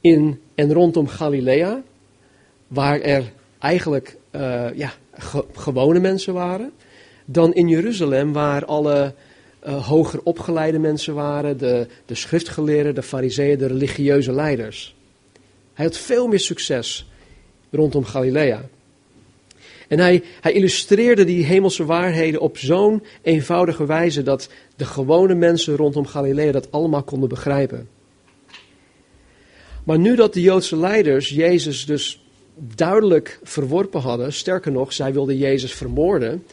in 0.00 0.40
en 0.54 0.72
rondom 0.72 1.08
Galilea, 1.08 1.82
waar 2.66 3.00
er 3.00 3.32
eigenlijk 3.58 4.16
uh, 4.32 4.74
ja, 4.74 4.92
gewone 5.52 6.00
mensen 6.00 6.34
waren, 6.34 6.72
dan 7.24 7.54
in 7.54 7.68
Jeruzalem, 7.68 8.32
waar 8.32 8.64
alle 8.64 9.14
uh, 9.66 9.86
hoger 9.86 10.20
opgeleide 10.22 10.78
mensen 10.78 11.14
waren, 11.14 11.58
de, 11.58 11.86
de 12.06 12.14
schriftgeleerden, 12.14 12.94
de 12.94 13.02
fariseeën, 13.02 13.58
de 13.58 13.66
religieuze 13.66 14.32
leiders. 14.32 14.94
Hij 15.74 15.84
had 15.84 15.96
veel 15.96 16.26
meer 16.28 16.40
succes 16.40 17.10
rondom 17.70 18.04
Galilea. 18.04 18.68
En 19.88 19.98
hij, 19.98 20.22
hij 20.40 20.52
illustreerde 20.52 21.24
die 21.24 21.44
hemelse 21.44 21.84
waarheden 21.84 22.40
op 22.40 22.58
zo'n 22.58 23.02
eenvoudige 23.22 23.86
wijze 23.86 24.22
dat 24.22 24.48
de 24.76 24.84
gewone 24.84 25.34
mensen 25.34 25.76
rondom 25.76 26.06
Galilea 26.06 26.52
dat 26.52 26.72
allemaal 26.72 27.02
konden 27.02 27.28
begrijpen. 27.28 27.88
Maar 29.84 29.98
nu 29.98 30.16
dat 30.16 30.34
de 30.34 30.40
Joodse 30.40 30.76
leiders 30.76 31.28
Jezus 31.28 31.86
dus 31.86 32.24
duidelijk 32.56 33.38
verworpen 33.42 34.00
hadden, 34.00 34.32
sterker 34.32 34.72
nog, 34.72 34.92
zij 34.92 35.12
wilden 35.12 35.36
Jezus 35.36 35.74
vermoorden, 35.74 36.44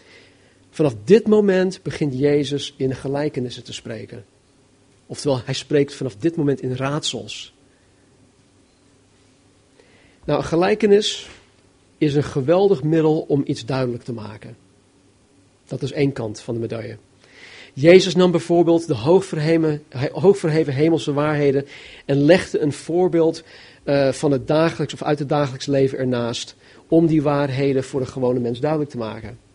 Vanaf 0.80 0.96
dit 1.04 1.28
moment 1.28 1.80
begint 1.84 2.20
Jezus 2.20 2.74
in 2.78 2.96
gelijkenissen 2.96 3.64
te 3.64 3.74
spreken. 3.74 4.26
Oftewel, 5.06 5.42
hij 5.46 5.54
spreekt 5.54 5.94
vanaf 5.94 6.16
dit 6.16 6.36
moment 6.36 6.62
in 6.62 6.76
raadsels. 6.76 7.54
Nou, 10.26 10.40
een 10.40 10.46
gelijkenis 10.46 11.30
is 11.98 12.16
een 12.16 12.24
geweldig 12.24 12.84
middel 12.84 13.20
om 13.28 13.42
iets 13.46 13.66
duidelijk 13.66 14.04
te 14.04 14.14
maken. 14.14 14.58
Dat 15.68 15.82
is 15.82 15.92
één 15.92 16.12
kant 16.12 16.40
van 16.40 16.54
de 16.54 16.60
medaille. 16.60 16.98
Jezus 17.74 18.16
nam 18.16 18.32
bijvoorbeeld 18.32 18.88
de 18.88 18.96
hoogverheven, 20.14 20.74
hemelse 20.74 21.14
waarheden 21.14 21.66
en 22.06 22.22
legde 22.22 22.60
een 22.60 22.74
voorbeeld 22.74 23.44
uh, 23.86 24.12
van 24.12 24.32
het 24.32 24.48
dagelijks 24.48 24.94
of 24.94 25.04
uit 25.04 25.20
het 25.20 25.30
dagelijks 25.30 25.66
leven 25.66 25.98
ernaast 25.98 26.56
om 26.88 27.08
die 27.08 27.22
waarheden 27.22 27.84
voor 27.84 28.00
de 28.00 28.06
gewone 28.06 28.40
mens 28.40 28.60
duidelijk 28.60 28.92
te 28.92 28.98
maken 28.98 29.48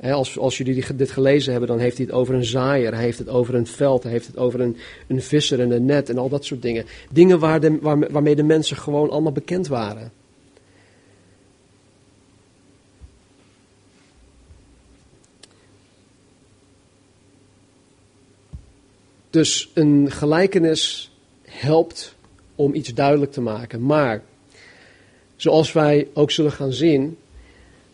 als, 0.00 0.38
als 0.38 0.58
jullie 0.58 0.84
dit 0.96 1.10
gelezen 1.10 1.50
hebben, 1.50 1.70
dan 1.70 1.78
heeft 1.78 1.96
hij 1.96 2.06
het 2.06 2.14
over 2.14 2.34
een 2.34 2.44
zaaier, 2.44 2.94
hij 2.94 3.02
heeft 3.02 3.18
het 3.18 3.28
over 3.28 3.54
een 3.54 3.66
veld, 3.66 4.02
hij 4.02 4.12
heeft 4.12 4.26
het 4.26 4.36
over 4.36 4.60
een, 4.60 4.76
een 5.06 5.22
visser 5.22 5.60
en 5.60 5.70
een 5.70 5.84
net 5.84 6.08
en 6.08 6.18
al 6.18 6.28
dat 6.28 6.44
soort 6.44 6.62
dingen. 6.62 6.84
Dingen 7.10 7.38
waar 7.38 7.60
de, 7.60 7.78
waar, 7.80 8.12
waarmee 8.12 8.36
de 8.36 8.42
mensen 8.42 8.76
gewoon 8.76 9.10
allemaal 9.10 9.32
bekend 9.32 9.68
waren. 9.68 10.12
Dus 19.30 19.70
een 19.74 20.10
gelijkenis 20.10 21.10
helpt 21.42 22.14
om 22.54 22.74
iets 22.74 22.94
duidelijk 22.94 23.32
te 23.32 23.40
maken. 23.40 23.82
Maar, 23.82 24.22
zoals 25.36 25.72
wij 25.72 26.08
ook 26.12 26.30
zullen 26.30 26.52
gaan 26.52 26.72
zien, 26.72 27.16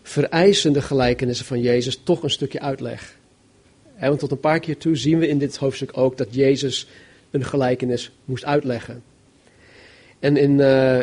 vereisen 0.02 0.72
de 0.72 0.82
gelijkenissen 0.82 1.46
van 1.46 1.60
Jezus 1.60 2.00
toch 2.04 2.22
een 2.22 2.30
stukje 2.30 2.60
uitleg. 2.60 3.16
want 3.98 4.18
tot 4.18 4.30
een 4.30 4.40
paar 4.40 4.60
keer 4.60 4.76
toe 4.76 4.96
zien 4.96 5.18
we 5.18 5.28
in 5.28 5.38
dit 5.38 5.56
hoofdstuk 5.56 5.98
ook 5.98 6.16
dat 6.16 6.34
Jezus 6.34 6.88
een 7.30 7.44
gelijkenis 7.44 8.10
moest 8.24 8.44
uitleggen. 8.44 9.02
En 10.18 10.36
in, 10.36 10.58
uh, 10.58 10.98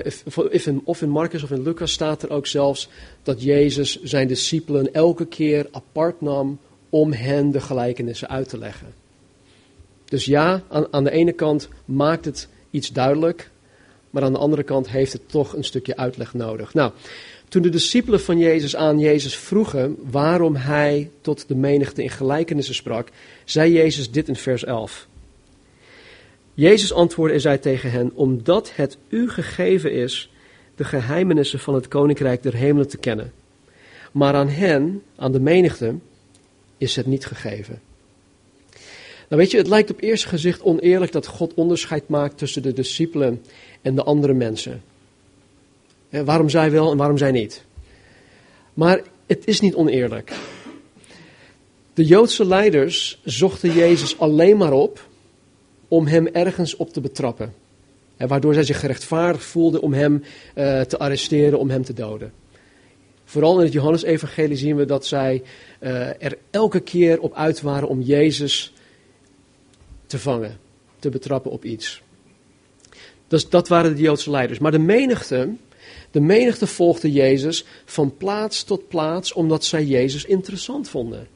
in, 0.50 0.82
of 0.84 1.02
in 1.02 1.10
Marcus 1.10 1.44
of 1.44 1.52
in 1.52 1.62
Lucas 1.62 1.92
staat 1.92 2.24
er 2.24 2.30
ook 2.30 2.48
zelfs 2.48 2.90
dat 3.24 3.44
Jezus 3.44 4.02
zijn 4.02 4.28
discipelen 4.28 4.94
elke 4.94 5.26
keer 5.26 5.68
apart 5.72 6.22
nam 6.22 6.60
om 6.90 7.12
hen 7.12 7.52
de 7.52 7.60
gelijkenissen 7.60 8.30
uit 8.30 8.50
te 8.50 8.58
leggen. 8.58 8.88
Dus 10.06 10.26
ja, 10.26 10.64
aan, 10.70 10.94
aan 10.94 11.04
de 11.04 11.12
ene 11.12 11.32
kant 11.32 11.70
maakt 11.86 12.26
het 12.26 12.48
iets 12.72 12.92
duidelijk, 12.92 13.50
maar 14.10 14.24
aan 14.24 14.34
de 14.34 14.40
andere 14.40 14.64
kant 14.64 14.90
heeft 14.90 15.14
het 15.14 15.30
toch 15.30 15.56
een 15.56 15.64
stukje 15.64 15.98
uitleg 15.98 16.34
nodig. 16.34 16.74
Nou, 16.74 16.92
toen 17.48 17.62
de 17.62 17.70
discipelen 17.70 18.22
van 18.22 18.38
Jezus 18.38 18.76
aan 18.76 19.00
Jezus 19.00 19.36
vroegen 19.36 19.98
waarom 20.10 20.56
hij 20.56 21.10
tot 21.22 21.48
de 21.48 21.56
menigte 21.56 22.04
in 22.04 22.10
gelijkenissen 22.10 22.76
sprak, 22.76 23.10
zei 23.46 23.72
Jezus 23.72 24.12
dit 24.12 24.28
in 24.28 24.36
vers 24.36 24.64
11. 24.64 25.08
Jezus 26.54 26.94
antwoordde 26.94 27.36
en 27.36 27.42
zei 27.42 27.60
tegen 27.60 27.92
hen, 27.92 28.12
omdat 28.14 28.72
het 28.76 28.98
u 29.10 29.30
gegeven 29.30 29.92
is 29.92 30.32
de 30.76 30.84
geheimenissen 30.84 31.60
van 31.60 31.74
het 31.74 31.88
koninkrijk 31.88 32.44
der 32.44 32.56
hemelen 32.56 32.88
te 32.88 32.98
kennen. 32.98 33.34
Maar 34.12 34.34
aan 34.34 34.50
hen, 34.50 35.02
aan 35.16 35.32
de 35.32 35.40
menigte, 35.40 35.96
is 36.78 36.96
het 36.96 37.06
niet 37.06 37.26
gegeven. 37.26 37.82
Nou 39.30 39.42
weet 39.42 39.52
je, 39.52 39.58
het 39.58 39.68
lijkt 39.68 39.92
op 39.92 40.02
eerste 40.02 40.28
gezicht 40.28 40.64
oneerlijk 40.64 41.12
dat 41.12 41.28
God 41.28 41.54
onderscheid 41.54 42.08
maakt 42.08 42.38
tussen 42.38 42.62
de 42.62 42.74
discipelen 42.74 43.42
en 43.82 43.96
de 43.96 44.04
andere 44.04 44.34
mensen. 44.34 44.82
Waarom 46.10 46.50
zij 46.50 46.72
wel 46.72 46.92
en 46.92 46.98
waarom 46.98 47.18
zij 47.18 47.32
niet? 47.32 47.64
Maar 48.74 49.02
het 49.26 49.48
is 49.48 49.60
niet 49.60 49.76
oneerlijk. 49.76 50.32
De 51.94 52.06
Joodse 52.06 52.46
leiders 52.46 53.20
zochten 53.24 53.74
Jezus 53.74 54.20
alleen 54.20 54.58
maar 54.58 54.74
op 54.74 55.08
om 55.88 56.08
hem 56.08 56.28
ergens 56.28 56.76
op 56.76 56.94
te 56.94 57.02
betrappen. 57.02 57.54
Waardoor 58.18 58.54
zij 58.54 58.64
zich 58.64 58.80
gerechtvaardigd 58.80 59.46
voelden 59.46 59.82
om 59.82 59.94
hem 59.94 60.24
uh, 60.56 60.82
te 60.82 60.98
arresteren, 60.98 61.60
om 61.60 61.70
hem 61.70 61.84
te 61.84 61.94
doden. 61.94 62.34
Vooral 63.26 63.58
in 63.58 63.64
het 63.64 63.74
Johannesevangelie 63.74 64.58
zien 64.58 64.76
we 64.76 64.86
dat 64.86 65.06
zij 65.06 65.44
uh, 65.80 66.24
er 66.24 66.38
elke 66.50 66.80
keer 66.80 67.20
op 67.20 67.34
uit 67.34 67.62
waren 67.62 67.88
om 67.88 68.02
Jezus 68.02 68.74
te 70.06 70.20
vangen, 70.20 70.60
te 71.00 71.10
betrappen 71.10 71.52
op 71.52 71.66
iets. 71.66 72.02
Dus 73.28 73.50
dat 73.50 73.68
waren 73.68 73.96
de 73.96 74.02
Joodse 74.02 74.32
leiders. 74.32 74.60
Maar 74.60 74.72
de 74.72 74.80
menigte 74.80 75.50
de 76.12 76.20
menigte 76.20 76.68
volgde 76.68 77.12
Jezus 77.12 77.66
van 77.86 78.18
plaats 78.18 78.64
tot 78.64 78.88
plaats 78.88 79.34
omdat 79.34 79.66
zij 79.66 79.86
Jezus 79.86 80.26
interessant 80.26 80.90
vonden. 80.90 81.28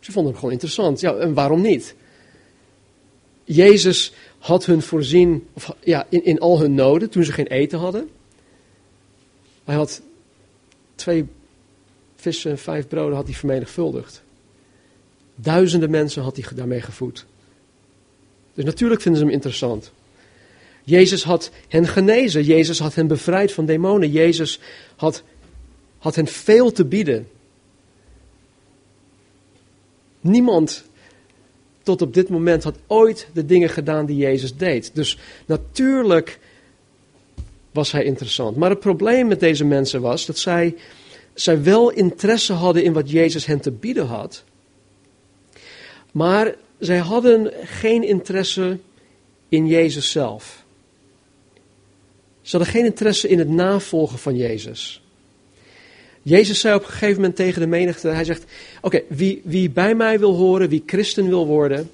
Ze 0.00 0.12
vonden 0.12 0.30
hem 0.30 0.40
gewoon 0.40 0.54
interessant. 0.54 1.00
Ja, 1.00 1.14
en 1.14 1.34
waarom 1.34 1.60
niet? 1.60 1.94
Jezus 3.44 4.12
had 4.38 4.66
hun 4.66 4.82
voorzien 4.82 5.46
of, 5.52 5.74
ja, 5.80 6.06
in, 6.08 6.24
in 6.24 6.40
al 6.40 6.60
hun 6.60 6.74
noden 6.74 7.10
toen 7.10 7.24
ze 7.24 7.32
geen 7.32 7.46
eten 7.46 7.78
hadden. 7.78 8.08
Hij 9.64 9.74
had 9.74 10.02
twee 10.94 11.26
vissen 12.16 12.50
en 12.50 12.58
vijf 12.58 12.88
broden 12.88 13.16
had 13.16 13.26
hij 13.26 13.34
vermenigvuldigd. 13.34 14.22
Duizenden 15.34 15.90
mensen 15.90 16.22
had 16.22 16.36
hij 16.36 16.48
daarmee 16.54 16.80
gevoed. 16.80 17.26
Dus 18.54 18.64
natuurlijk 18.64 19.00
vinden 19.00 19.20
ze 19.20 19.26
hem 19.26 19.34
interessant. 19.36 19.92
Jezus 20.84 21.24
had 21.24 21.50
hen 21.68 21.86
genezen. 21.86 22.42
Jezus 22.42 22.78
had 22.78 22.94
hen 22.94 23.06
bevrijd 23.06 23.52
van 23.52 23.66
demonen. 23.66 24.10
Jezus 24.10 24.60
had, 24.96 25.22
had 25.98 26.14
hen 26.14 26.26
veel 26.26 26.72
te 26.72 26.84
bieden. 26.84 27.28
Niemand 30.20 30.84
tot 31.82 32.02
op 32.02 32.14
dit 32.14 32.28
moment 32.28 32.64
had 32.64 32.78
ooit 32.86 33.26
de 33.32 33.46
dingen 33.46 33.68
gedaan 33.68 34.06
die 34.06 34.16
Jezus 34.16 34.56
deed. 34.56 34.90
Dus 34.94 35.18
natuurlijk 35.46 36.38
was 37.70 37.92
hij 37.92 38.04
interessant. 38.04 38.56
Maar 38.56 38.70
het 38.70 38.80
probleem 38.80 39.26
met 39.26 39.40
deze 39.40 39.64
mensen 39.64 40.00
was 40.00 40.26
dat 40.26 40.38
zij, 40.38 40.76
zij 41.34 41.62
wel 41.62 41.90
interesse 41.90 42.52
hadden 42.52 42.84
in 42.84 42.92
wat 42.92 43.10
Jezus 43.10 43.46
hen 43.46 43.60
te 43.60 43.70
bieden 43.70 44.06
had. 44.06 44.44
Maar 46.12 46.54
zij 46.78 46.98
hadden 46.98 47.52
geen 47.64 48.02
interesse 48.02 48.78
in 49.48 49.66
Jezus 49.66 50.10
zelf. 50.10 50.63
Ze 52.44 52.56
hadden 52.56 52.74
geen 52.74 52.84
interesse 52.84 53.28
in 53.28 53.38
het 53.38 53.48
navolgen 53.48 54.18
van 54.18 54.36
Jezus. 54.36 55.02
Jezus 56.22 56.60
zei 56.60 56.74
op 56.74 56.82
een 56.82 56.88
gegeven 56.88 57.14
moment 57.16 57.36
tegen 57.36 57.60
de 57.60 57.66
menigte, 57.66 58.08
hij 58.08 58.24
zegt, 58.24 58.44
oké, 58.80 59.02
wie, 59.08 59.40
wie 59.44 59.70
bij 59.70 59.94
mij 59.94 60.18
wil 60.18 60.34
horen, 60.34 60.68
wie 60.68 60.82
christen 60.86 61.28
wil 61.28 61.46
worden, 61.46 61.90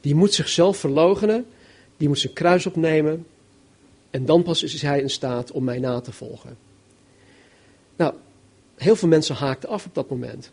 die 0.00 0.14
moet 0.14 0.34
zichzelf 0.34 0.76
verloochenen, 0.76 1.46
die 1.96 2.08
moet 2.08 2.18
zijn 2.18 2.32
kruis 2.32 2.66
opnemen 2.66 3.26
en 4.10 4.24
dan 4.24 4.42
pas 4.42 4.62
is 4.62 4.82
hij 4.82 5.00
in 5.00 5.10
staat 5.10 5.50
om 5.50 5.64
mij 5.64 5.78
na 5.78 6.00
te 6.00 6.12
volgen. 6.12 6.56
Nou, 7.96 8.14
heel 8.76 8.96
veel 8.96 9.08
mensen 9.08 9.34
haakten 9.34 9.68
af 9.68 9.86
op 9.86 9.94
dat 9.94 10.10
moment. 10.10 10.50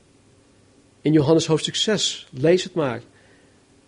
In 1.01 1.11
Johannes 1.11 1.45
hoofdstuk 1.45 1.75
6, 1.75 2.27
lees 2.31 2.63
het 2.63 2.73
maar. 2.73 3.01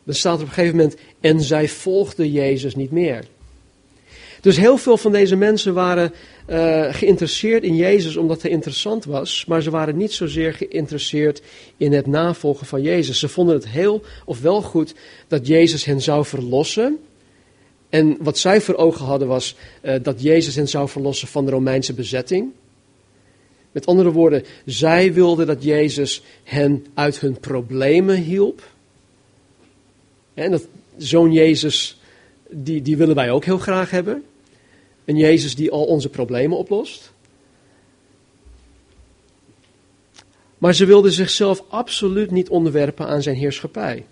Dan 0.03 0.15
staat 0.15 0.37
er 0.37 0.41
op 0.41 0.47
een 0.47 0.53
gegeven 0.53 0.77
moment, 0.77 0.97
en 1.19 1.41
zij 1.41 1.67
volgden 1.67 2.31
Jezus 2.31 2.75
niet 2.75 2.91
meer. 2.91 3.27
Dus 4.45 4.57
heel 4.57 4.77
veel 4.77 4.97
van 4.97 5.11
deze 5.11 5.35
mensen 5.35 5.73
waren 5.73 6.13
uh, 6.49 6.93
geïnteresseerd 6.93 7.63
in 7.63 7.75
Jezus 7.75 8.17
omdat 8.17 8.41
hij 8.41 8.51
interessant 8.51 9.05
was, 9.05 9.45
maar 9.45 9.61
ze 9.61 9.69
waren 9.69 9.97
niet 9.97 10.11
zozeer 10.11 10.53
geïnteresseerd 10.53 11.41
in 11.77 11.93
het 11.93 12.07
navolgen 12.07 12.65
van 12.65 12.81
Jezus. 12.81 13.19
Ze 13.19 13.27
vonden 13.27 13.55
het 13.55 13.67
heel 13.67 14.03
of 14.25 14.41
wel 14.41 14.61
goed 14.61 14.93
dat 15.27 15.47
Jezus 15.47 15.85
hen 15.85 16.01
zou 16.01 16.25
verlossen. 16.25 16.97
En 17.89 18.17
wat 18.19 18.37
zij 18.37 18.61
voor 18.61 18.75
ogen 18.75 19.05
hadden 19.05 19.27
was 19.27 19.55
uh, 19.81 19.95
dat 20.01 20.21
Jezus 20.21 20.55
hen 20.55 20.67
zou 20.67 20.89
verlossen 20.89 21.27
van 21.27 21.45
de 21.45 21.51
Romeinse 21.51 21.93
bezetting. 21.93 22.51
Met 23.71 23.85
andere 23.85 24.11
woorden, 24.11 24.43
zij 24.65 25.13
wilden 25.13 25.47
dat 25.47 25.63
Jezus 25.63 26.21
hen 26.43 26.85
uit 26.93 27.19
hun 27.19 27.39
problemen 27.39 28.17
hielp. 28.17 28.61
En 30.33 30.51
dat 30.51 30.67
zo'n 30.97 31.31
Jezus, 31.31 31.99
die, 32.49 32.81
die 32.81 32.97
willen 32.97 33.15
wij 33.15 33.31
ook 33.31 33.45
heel 33.45 33.57
graag 33.57 33.89
hebben. 33.89 34.23
Een 35.05 35.17
Jezus 35.17 35.55
die 35.55 35.71
al 35.71 35.85
onze 35.85 36.09
problemen 36.09 36.57
oplost. 36.57 37.13
Maar 40.57 40.75
ze 40.75 40.85
wilden 40.85 41.11
zichzelf 41.11 41.63
absoluut 41.67 42.31
niet 42.31 42.49
onderwerpen 42.49 43.07
aan 43.07 43.21
zijn 43.21 43.35
heerschappij. 43.35 44.05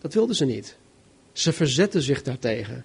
Dat 0.00 0.14
wilden 0.14 0.36
ze 0.36 0.44
niet. 0.44 0.76
Ze 1.32 1.52
verzetten 1.52 2.02
zich 2.02 2.22
daartegen. 2.22 2.84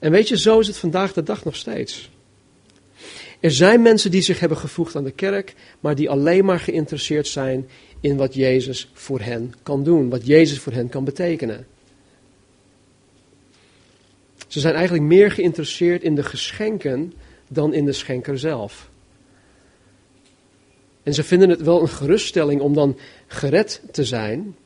En 0.00 0.10
weet 0.10 0.28
je, 0.28 0.38
zo 0.38 0.58
is 0.58 0.66
het 0.66 0.76
vandaag 0.76 1.12
de 1.12 1.22
dag 1.22 1.44
nog 1.44 1.56
steeds. 1.56 2.10
Er 3.40 3.50
zijn 3.50 3.82
mensen 3.82 4.10
die 4.10 4.22
zich 4.22 4.40
hebben 4.40 4.58
gevoegd 4.58 4.96
aan 4.96 5.04
de 5.04 5.10
kerk, 5.10 5.54
maar 5.80 5.94
die 5.94 6.10
alleen 6.10 6.44
maar 6.44 6.60
geïnteresseerd 6.60 7.26
zijn 7.26 7.68
in 8.00 8.16
wat 8.16 8.34
Jezus 8.34 8.90
voor 8.92 9.20
hen 9.20 9.54
kan 9.62 9.84
doen, 9.84 10.08
wat 10.08 10.26
Jezus 10.26 10.58
voor 10.58 10.72
hen 10.72 10.88
kan 10.88 11.04
betekenen. 11.04 11.66
Ze 14.46 14.60
zijn 14.60 14.74
eigenlijk 14.74 15.04
meer 15.04 15.30
geïnteresseerd 15.30 16.02
in 16.02 16.14
de 16.14 16.22
geschenken 16.22 17.12
dan 17.48 17.74
in 17.74 17.84
de 17.84 17.92
schenker 17.92 18.38
zelf. 18.38 18.90
En 21.02 21.14
ze 21.14 21.22
vinden 21.22 21.48
het 21.48 21.62
wel 21.62 21.80
een 21.80 21.88
geruststelling 21.88 22.60
om 22.60 22.74
dan 22.74 22.98
gered 23.26 23.82
te 23.90 24.04
zijn. 24.04 24.56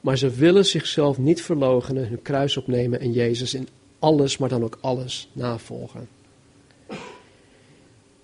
Maar 0.00 0.18
ze 0.18 0.30
willen 0.30 0.66
zichzelf 0.66 1.18
niet 1.18 1.42
verloochenen, 1.42 2.08
hun 2.08 2.22
kruis 2.22 2.56
opnemen 2.56 3.00
en 3.00 3.12
Jezus 3.12 3.54
in 3.54 3.68
alles, 3.98 4.38
maar 4.38 4.48
dan 4.48 4.64
ook 4.64 4.78
alles 4.80 5.28
navolgen. 5.32 6.08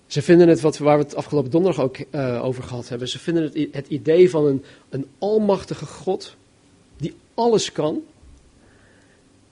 Ze 0.07 0.21
vinden 0.21 0.47
het, 0.47 0.61
wat, 0.61 0.77
waar 0.77 0.97
we 0.97 1.03
het 1.03 1.15
afgelopen 1.15 1.51
donderdag 1.51 1.83
ook 1.83 1.97
uh, 2.11 2.45
over 2.45 2.63
gehad 2.63 2.89
hebben, 2.89 3.07
ze 3.07 3.19
vinden 3.19 3.43
het, 3.43 3.67
het 3.71 3.87
idee 3.87 4.29
van 4.29 4.45
een, 4.45 4.63
een 4.89 5.05
almachtige 5.17 5.85
God 5.85 6.35
die 6.97 7.13
alles 7.33 7.71
kan, 7.71 8.01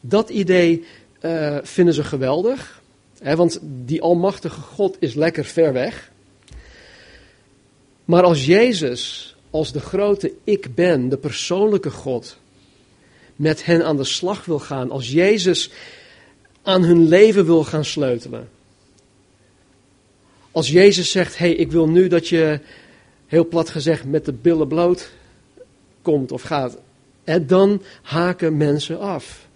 dat 0.02 0.30
idee 0.30 0.86
uh, 1.22 1.58
vinden 1.62 1.94
ze 1.94 2.04
geweldig. 2.04 2.82
Hè, 3.20 3.36
want 3.36 3.60
die 3.62 4.02
almachtige 4.02 4.62
God 4.62 4.98
is 5.00 5.14
lekker 5.14 5.46
ver 5.46 5.74
weg. 5.74 6.12
Maar 8.06 8.24
als 8.24 8.46
Jezus, 8.46 9.36
als 9.50 9.72
de 9.72 9.80
grote 9.80 10.34
ik 10.44 10.76
ben, 10.76 11.10
de 11.10 11.18
persoonlijke 11.18 11.92
God, 11.92 12.38
met 13.36 13.66
hen 13.66 13.86
aan 13.86 13.98
de 13.98 14.04
slag 14.04 14.46
wil 14.46 14.60
gaan, 14.60 14.92
als 14.92 15.12
Jezus 15.12 15.70
aan 16.62 16.84
hun 16.84 17.08
leven 17.08 17.46
wil 17.46 17.64
gaan 17.64 17.86
sleutelen. 17.86 18.50
Als 20.52 20.70
Jezus 20.70 21.12
zegt, 21.12 21.38
hey, 21.38 21.52
ik 21.52 21.72
wil 21.72 21.90
nu 21.90 22.08
dat 22.08 22.28
je, 22.28 22.60
heel 23.28 23.48
plat 23.48 23.70
gezegd, 23.70 24.06
met 24.06 24.26
de 24.26 24.34
billen 24.34 24.68
bloot 24.68 25.12
komt 26.02 26.32
of 26.32 26.42
gaat, 26.42 26.78
hè, 27.24 27.46
dan 27.46 27.82
haken 28.02 28.58
mensen 28.58 29.00
af. 29.00 29.47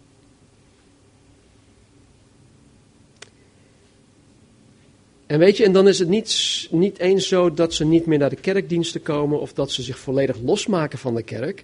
En 5.32 5.40
weet 5.40 5.58
je, 5.58 5.64
en 5.64 5.72
dan 5.72 5.88
is 5.88 6.00
het 6.00 6.08
niet, 6.08 6.68
niet 6.72 7.00
eens 7.00 7.28
zo 7.28 7.54
dat 7.54 7.74
ze 7.74 7.86
niet 7.86 8.06
meer 8.06 8.18
naar 8.18 8.30
de 8.30 8.36
kerkdiensten 8.36 9.02
komen 9.02 9.40
of 9.40 9.54
dat 9.54 9.72
ze 9.72 9.82
zich 9.82 10.00
volledig 10.00 10.38
losmaken 10.44 11.00
van 11.00 11.16
de 11.16 11.24
kerk, 11.24 11.64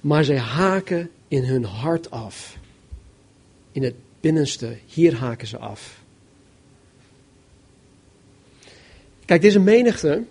maar 0.00 0.24
zij 0.24 0.38
haken 0.38 1.10
in 1.28 1.44
hun 1.44 1.64
hart 1.64 2.10
af. 2.10 2.56
In 3.72 3.82
het 3.82 3.94
binnenste, 4.20 4.76
hier 4.86 5.14
haken 5.14 5.46
ze 5.46 5.58
af. 5.58 6.02
Kijk, 9.24 9.42
deze 9.42 9.60
menigte, 9.60 10.22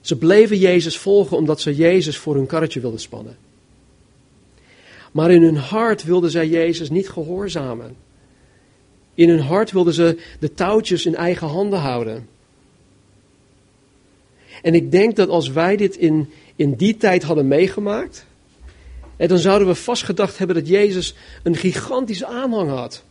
ze 0.00 0.16
bleven 0.16 0.58
Jezus 0.58 0.98
volgen 0.98 1.36
omdat 1.36 1.60
ze 1.60 1.74
Jezus 1.74 2.16
voor 2.16 2.34
hun 2.34 2.46
karretje 2.46 2.80
wilden 2.80 3.00
spannen. 3.00 3.36
Maar 5.12 5.30
in 5.30 5.42
hun 5.42 5.56
hart 5.56 6.04
wilden 6.04 6.30
zij 6.30 6.48
Jezus 6.48 6.90
niet 6.90 7.08
gehoorzamen. 7.08 8.03
In 9.14 9.28
hun 9.28 9.40
hart 9.40 9.72
wilden 9.72 9.94
ze 9.94 10.18
de 10.40 10.54
touwtjes 10.54 11.06
in 11.06 11.14
eigen 11.14 11.46
handen 11.46 11.78
houden. 11.78 12.28
En 14.62 14.74
ik 14.74 14.90
denk 14.90 15.16
dat 15.16 15.28
als 15.28 15.48
wij 15.48 15.76
dit 15.76 15.96
in, 15.96 16.30
in 16.56 16.74
die 16.74 16.96
tijd 16.96 17.22
hadden 17.22 17.48
meegemaakt, 17.48 18.26
dan 19.16 19.38
zouden 19.38 19.68
we 19.68 19.74
vast 19.74 20.02
gedacht 20.02 20.38
hebben 20.38 20.56
dat 20.56 20.68
Jezus 20.68 21.14
een 21.42 21.56
gigantische 21.56 22.26
aanhang 22.26 22.70
had. 22.70 23.04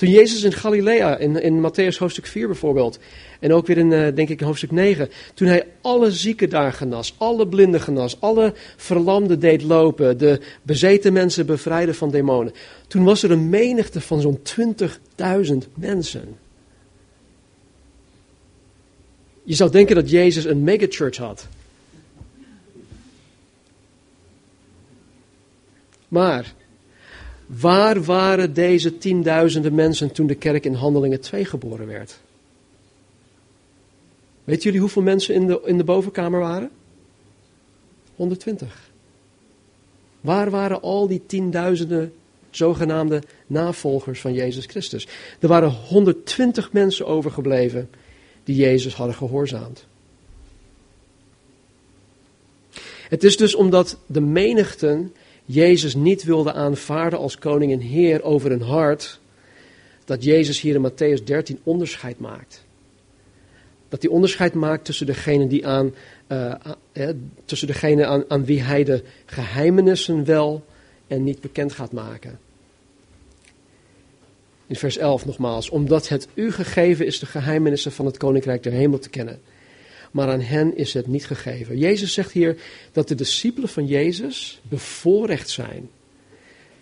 Toen 0.00 0.08
Jezus 0.08 0.42
in 0.42 0.52
Galilea, 0.52 1.16
in, 1.16 1.42
in 1.42 1.60
Matthäus 1.60 1.98
hoofdstuk 1.98 2.26
4 2.26 2.46
bijvoorbeeld, 2.46 2.98
en 3.40 3.52
ook 3.52 3.66
weer 3.66 3.78
in, 3.78 3.90
uh, 3.90 4.14
denk 4.14 4.28
ik, 4.28 4.40
in 4.40 4.46
hoofdstuk 4.46 4.70
9, 4.70 5.08
toen 5.34 5.48
hij 5.48 5.66
alle 5.80 6.12
zieken 6.12 6.50
daar 6.50 6.72
genas, 6.72 7.14
alle 7.18 7.48
blinden 7.48 7.80
genas, 7.80 8.20
alle 8.20 8.54
verlamden 8.76 9.40
deed 9.40 9.62
lopen, 9.62 10.18
de 10.18 10.40
bezeten 10.62 11.12
mensen 11.12 11.46
bevrijdde 11.46 11.94
van 11.94 12.10
demonen. 12.10 12.52
Toen 12.86 13.04
was 13.04 13.22
er 13.22 13.30
een 13.30 13.48
menigte 13.48 14.00
van 14.00 14.20
zo'n 14.20 14.40
20.000 14.82 15.56
mensen. 15.74 16.36
Je 19.42 19.54
zou 19.54 19.70
denken 19.70 19.94
dat 19.94 20.10
Jezus 20.10 20.44
een 20.44 20.64
megachurch 20.64 21.16
had. 21.16 21.48
Maar 26.08 26.54
Waar 27.58 28.02
waren 28.02 28.54
deze 28.54 28.98
tienduizenden 28.98 29.74
mensen 29.74 30.12
toen 30.12 30.26
de 30.26 30.34
kerk 30.34 30.64
in 30.64 30.74
Handelingen 30.74 31.20
2 31.20 31.44
geboren 31.44 31.86
werd? 31.86 32.20
Weet 34.44 34.62
jullie 34.62 34.80
hoeveel 34.80 35.02
mensen 35.02 35.34
in 35.34 35.46
de, 35.46 35.60
in 35.64 35.76
de 35.76 35.84
bovenkamer 35.84 36.40
waren? 36.40 36.70
120. 38.16 38.90
Waar 40.20 40.50
waren 40.50 40.82
al 40.82 41.06
die 41.06 41.22
tienduizenden 41.26 42.12
zogenaamde 42.50 43.22
navolgers 43.46 44.20
van 44.20 44.32
Jezus 44.32 44.66
Christus? 44.66 45.08
Er 45.38 45.48
waren 45.48 45.70
120 45.70 46.72
mensen 46.72 47.06
overgebleven 47.06 47.90
die 48.44 48.56
Jezus 48.56 48.94
hadden 48.94 49.16
gehoorzaamd. 49.16 49.86
Het 53.08 53.24
is 53.24 53.36
dus 53.36 53.54
omdat 53.54 53.98
de 54.06 54.20
menigten 54.20 55.14
Jezus 55.52 55.94
niet 55.94 56.24
wilde 56.24 56.52
aanvaarden 56.52 57.18
als 57.18 57.38
koning 57.38 57.72
en 57.72 57.80
heer 57.80 58.22
over 58.22 58.50
hun 58.50 58.62
hart, 58.62 59.20
dat 60.04 60.24
Jezus 60.24 60.60
hier 60.60 60.74
in 60.74 60.90
Matthäus 60.90 61.24
13 61.24 61.58
onderscheid 61.62 62.18
maakt. 62.18 62.64
Dat 63.88 64.02
hij 64.02 64.10
onderscheid 64.10 64.54
maakt 64.54 64.84
tussen 64.84 65.06
degene, 65.06 65.46
die 65.46 65.66
aan, 65.66 65.94
uh, 66.28 66.54
tussen 67.44 67.66
degene 67.66 68.06
aan, 68.06 68.24
aan 68.28 68.44
wie 68.44 68.62
hij 68.62 68.84
de 68.84 69.02
geheimenissen 69.26 70.24
wel 70.24 70.64
en 71.06 71.24
niet 71.24 71.40
bekend 71.40 71.72
gaat 71.72 71.92
maken. 71.92 72.38
In 74.66 74.76
vers 74.76 74.96
11 74.96 75.26
nogmaals, 75.26 75.70
omdat 75.70 76.08
het 76.08 76.28
u 76.34 76.52
gegeven 76.52 77.06
is 77.06 77.18
de 77.18 77.26
geheimenissen 77.26 77.92
van 77.92 78.06
het 78.06 78.16
koninkrijk 78.16 78.62
der 78.62 78.72
hemel 78.72 78.98
te 78.98 79.10
kennen. 79.10 79.40
Maar 80.10 80.28
aan 80.28 80.40
hen 80.40 80.76
is 80.76 80.94
het 80.94 81.06
niet 81.06 81.26
gegeven. 81.26 81.78
Jezus 81.78 82.12
zegt 82.12 82.32
hier 82.32 82.56
dat 82.92 83.08
de 83.08 83.14
discipelen 83.14 83.68
van 83.68 83.86
Jezus 83.86 84.60
bevoorrecht 84.68 85.50
zijn. 85.50 85.90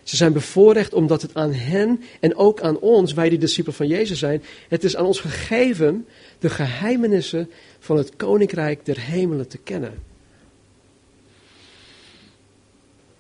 Ze 0.03 0.17
zijn 0.17 0.33
bevoorrecht 0.33 0.95
omdat 0.95 1.23
het 1.23 1.35
aan 1.35 1.53
hen 1.53 2.03
en 2.21 2.37
ook 2.37 2.61
aan 2.61 2.79
ons, 2.79 3.13
wij 3.13 3.29
die 3.29 3.39
discipelen 3.39 3.77
van 3.77 3.87
Jezus 3.87 4.19
zijn, 4.19 4.43
het 4.69 4.85
is 4.85 4.97
aan 4.97 5.07
ons 5.07 5.21
gegeven 5.21 6.07
de 6.39 6.51
geheimenissen 6.51 7.51
van 7.79 7.97
het 7.97 8.17
koninkrijk 8.17 8.85
der 8.85 9.01
hemelen 9.01 9.49
te 9.49 9.59
kennen. 9.59 10.03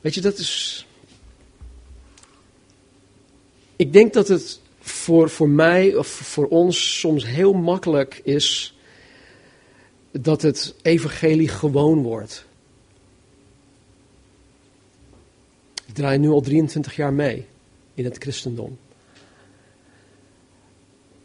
Weet 0.00 0.14
je, 0.14 0.20
dat 0.20 0.38
is 0.38 0.86
ik 3.78 3.92
denk 3.92 4.12
dat 4.12 4.28
het 4.28 4.60
voor, 4.80 5.30
voor 5.30 5.48
mij 5.48 5.94
of 5.96 6.06
voor 6.06 6.46
ons 6.46 6.98
soms 6.98 7.26
heel 7.26 7.52
makkelijk 7.52 8.20
is 8.24 8.77
dat 10.22 10.42
het 10.42 10.74
evangelie 10.82 11.48
gewoon 11.48 12.02
wordt. 12.02 12.46
Ik 15.86 15.94
draai 15.94 16.18
nu 16.18 16.28
al 16.28 16.40
23 16.40 16.96
jaar 16.96 17.12
mee 17.12 17.46
in 17.94 18.04
het 18.04 18.18
christendom. 18.18 18.78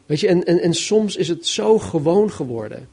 Weet 0.06 0.20
je, 0.20 0.28
en, 0.28 0.44
en, 0.44 0.60
en 0.60 0.74
soms 0.74 1.16
is 1.16 1.28
het 1.28 1.48
zo 1.48 1.80
gewoon 1.80 2.32
geworden. 2.32 2.90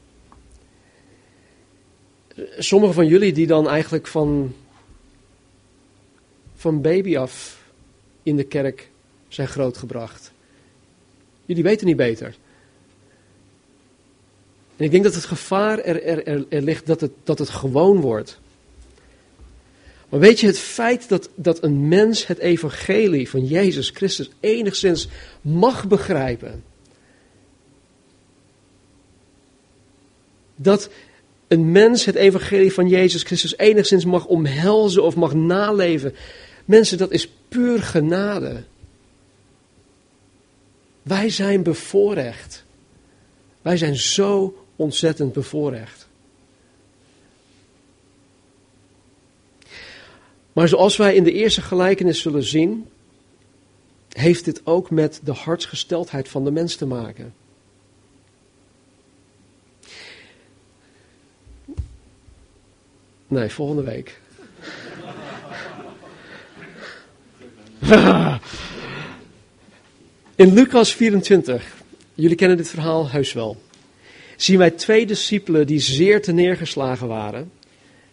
Sommigen 2.57 2.95
van 2.95 3.07
jullie 3.07 3.33
die 3.33 3.47
dan 3.47 3.69
eigenlijk 3.69 4.07
van, 4.07 4.55
van 6.55 6.81
baby 6.81 7.17
af 7.17 7.63
in 8.23 8.35
de 8.35 8.43
kerk 8.43 8.89
zijn 9.27 9.47
grootgebracht. 9.47 10.31
Jullie 11.45 11.63
weten 11.63 11.87
niet 11.87 11.97
beter. 11.97 12.35
En 14.81 14.87
ik 14.87 14.93
denk 14.93 15.03
dat 15.03 15.15
het 15.15 15.25
gevaar 15.25 15.79
er, 15.79 16.03
er, 16.03 16.45
er, 16.49 16.61
ligt 16.61 16.85
dat 16.85 17.01
het, 17.01 17.11
dat 17.23 17.39
het 17.39 17.49
gewoon 17.49 17.99
wordt. 17.99 18.39
Maar 20.09 20.19
weet 20.19 20.39
je, 20.39 20.47
het 20.47 20.59
feit 20.59 21.09
dat, 21.09 21.29
dat 21.35 21.63
een 21.63 21.87
mens 21.87 22.27
het 22.27 22.37
evangelie 22.37 23.29
van 23.29 23.45
Jezus 23.45 23.89
Christus 23.89 24.29
enigszins 24.39 25.07
mag 25.41 25.87
begrijpen. 25.87 26.63
Dat 30.55 30.89
een 31.47 31.71
mens 31.71 32.05
het 32.05 32.15
evangelie 32.15 32.73
van 32.73 32.87
Jezus 32.87 33.23
Christus 33.23 33.57
enigszins 33.57 34.05
mag 34.05 34.25
omhelzen 34.25 35.03
of 35.03 35.15
mag 35.15 35.33
naleven. 35.33 36.13
Mensen, 36.65 36.97
dat 36.97 37.11
is 37.11 37.29
puur 37.47 37.81
genade. 37.81 38.63
Wij 41.01 41.29
zijn 41.29 41.63
bevoorrecht. 41.63 42.63
Wij 43.61 43.77
zijn 43.77 43.95
zo 43.95 44.55
ontzettend 44.81 45.33
bevoorrecht. 45.33 46.07
Maar 50.53 50.67
zoals 50.67 50.97
wij 50.97 51.15
in 51.15 51.23
de 51.23 51.31
eerste 51.31 51.61
gelijkenis 51.61 52.21
zullen 52.21 52.43
zien, 52.43 52.87
heeft 54.09 54.45
dit 54.45 54.61
ook 54.63 54.89
met 54.89 55.19
de 55.23 55.33
hartsgesteldheid 55.33 56.29
van 56.29 56.43
de 56.43 56.51
mens 56.51 56.75
te 56.75 56.85
maken. 56.85 57.33
Nee, 63.27 63.49
volgende 63.49 63.83
week. 63.83 64.19
In 70.35 70.53
Lucas 70.53 70.93
24, 70.93 71.73
jullie 72.13 72.35
kennen 72.35 72.57
dit 72.57 72.67
verhaal 72.67 73.09
heus 73.09 73.33
wel, 73.33 73.61
zien 74.43 74.57
wij 74.57 74.71
twee 74.71 75.05
discipelen 75.05 75.67
die 75.67 75.79
zeer 75.79 76.33
neergeslagen 76.33 77.07
waren. 77.07 77.51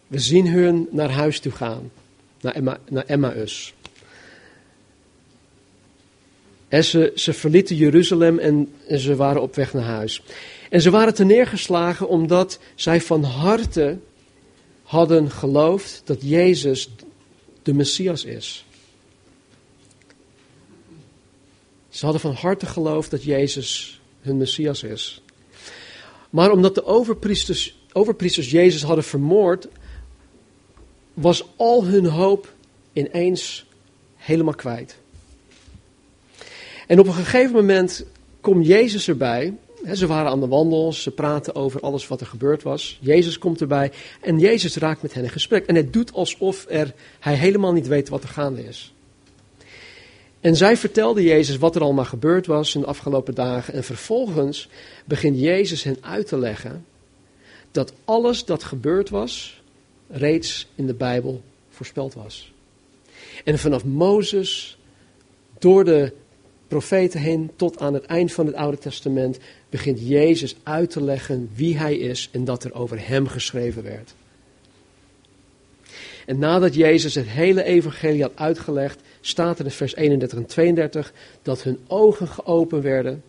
We 0.07 0.19
zien 0.19 0.49
hun 0.49 0.89
naar 0.91 1.11
huis 1.11 1.41
toe 1.41 1.53
gaan, 1.53 1.91
naar, 2.41 2.79
naar 2.89 3.05
Emmaus. 3.07 3.75
En 6.69 6.85
ze, 6.85 7.13
ze 7.15 7.33
verlieten 7.33 7.77
Jeruzalem 7.77 8.39
en, 8.39 8.73
en 8.89 8.99
ze 8.99 9.17
waren 9.17 9.43
op 9.43 9.55
weg 9.55 9.73
naar 9.73 9.85
huis. 9.85 10.23
En 10.71 10.81
ze 10.81 10.91
waren 10.91 11.27
neergeslagen 11.27 12.09
omdat 12.09 12.59
zij 12.75 13.01
van 13.01 13.23
harte 13.23 13.99
hadden 14.83 15.31
geloofd 15.31 16.03
dat 16.05 16.19
Jezus 16.23 16.89
de 17.63 17.75
Messias 17.75 18.25
is. 18.25 18.65
Ze 21.89 22.05
hadden 22.05 22.21
van 22.21 22.35
harte 22.35 22.67
geloofd 22.67 23.11
dat 23.11 23.23
Jezus 23.23 24.01
hun 24.21 24.37
Messias 24.37 24.83
is. 24.83 25.23
Maar 26.31 26.51
omdat 26.51 26.75
de 26.75 26.85
overpriesters, 26.85 27.79
overpriesters 27.93 28.51
Jezus 28.51 28.83
hadden 28.83 29.05
vermoord, 29.05 29.69
was 31.15 31.45
al 31.57 31.85
hun 31.85 32.07
hoop 32.07 32.53
ineens 32.93 33.67
helemaal 34.17 34.55
kwijt. 34.55 34.97
En 36.87 36.99
op 36.99 37.07
een 37.07 37.13
gegeven 37.13 37.55
moment 37.55 38.05
komt 38.41 38.67
Jezus 38.67 39.09
erbij. 39.09 39.55
Ze 39.93 40.07
waren 40.07 40.31
aan 40.31 40.41
de 40.41 40.49
wandel, 40.49 40.93
ze 40.93 41.11
praten 41.11 41.55
over 41.55 41.81
alles 41.81 42.09
wat 42.09 42.21
er 42.21 42.27
gebeurd 42.27 42.63
was. 42.63 42.99
Jezus 43.01 43.39
komt 43.39 43.61
erbij 43.61 43.93
en 44.21 44.39
Jezus 44.39 44.77
raakt 44.77 45.03
met 45.03 45.15
hen 45.15 45.25
in 45.25 45.31
gesprek. 45.31 45.67
En 45.67 45.75
het 45.75 45.93
doet 45.93 46.13
alsof 46.13 46.67
er, 46.69 46.95
hij 47.21 47.35
helemaal 47.35 47.73
niet 47.73 47.87
weet 47.87 48.09
wat 48.09 48.23
er 48.23 48.29
gaande 48.29 48.65
is. 48.65 48.93
En 50.41 50.57
zij 50.57 50.77
vertelde 50.77 51.23
Jezus 51.23 51.57
wat 51.57 51.77
er 51.77 51.83
allemaal 51.83 52.05
gebeurd 52.05 52.47
was 52.47 52.75
in 52.75 52.81
de 52.81 52.87
afgelopen 52.87 53.35
dagen. 53.35 53.75
En 53.75 53.85
vervolgens 53.85 54.69
begint 55.05 55.41
Jezus 55.41 55.83
hen 55.83 55.97
uit 56.01 56.27
te 56.27 56.39
leggen 56.39 56.85
dat 57.71 57.93
alles 58.05 58.45
dat 58.45 58.65
gebeurd 58.65 59.09
was, 59.09 59.63
reeds 60.09 60.69
in 60.75 60.87
de 60.87 60.95
Bijbel 60.95 61.43
voorspeld 61.71 62.15
was. 62.15 62.53
En 63.45 63.59
vanaf 63.59 63.85
Mozes, 63.85 64.79
door 65.59 65.85
de 65.85 66.13
profeten 66.69 67.21
heen, 67.21 67.51
tot 67.57 67.79
aan 67.79 67.95
het 67.95 68.05
eind 68.05 68.33
van 68.33 68.47
het 68.47 68.55
Oude 68.55 68.79
Testament, 68.79 69.39
begint 69.71 70.09
Jezus 70.09 70.57
uit 70.63 70.91
te 70.91 71.03
leggen 71.03 71.51
wie 71.55 71.79
hij 71.79 71.97
is 71.97 72.29
en 72.33 72.45
dat 72.45 72.65
er 72.65 72.75
over 72.75 73.09
hem 73.09 73.29
geschreven 73.29 73.83
werd. 73.83 74.15
En 76.27 76.39
nadat 76.39 76.75
Jezus 76.75 77.15
het 77.15 77.29
hele 77.29 77.63
evangelie 77.63 78.23
had 78.23 78.33
uitgelegd, 78.35 79.01
staat 79.21 79.59
er 79.59 79.65
in 79.65 79.71
vers 79.71 79.95
31 79.95 80.39
en 80.39 80.47
32 80.47 81.13
dat 81.43 81.63
hun 81.63 81.79
ogen 81.87 82.29
geopend 82.29 82.83
werden 82.83 83.23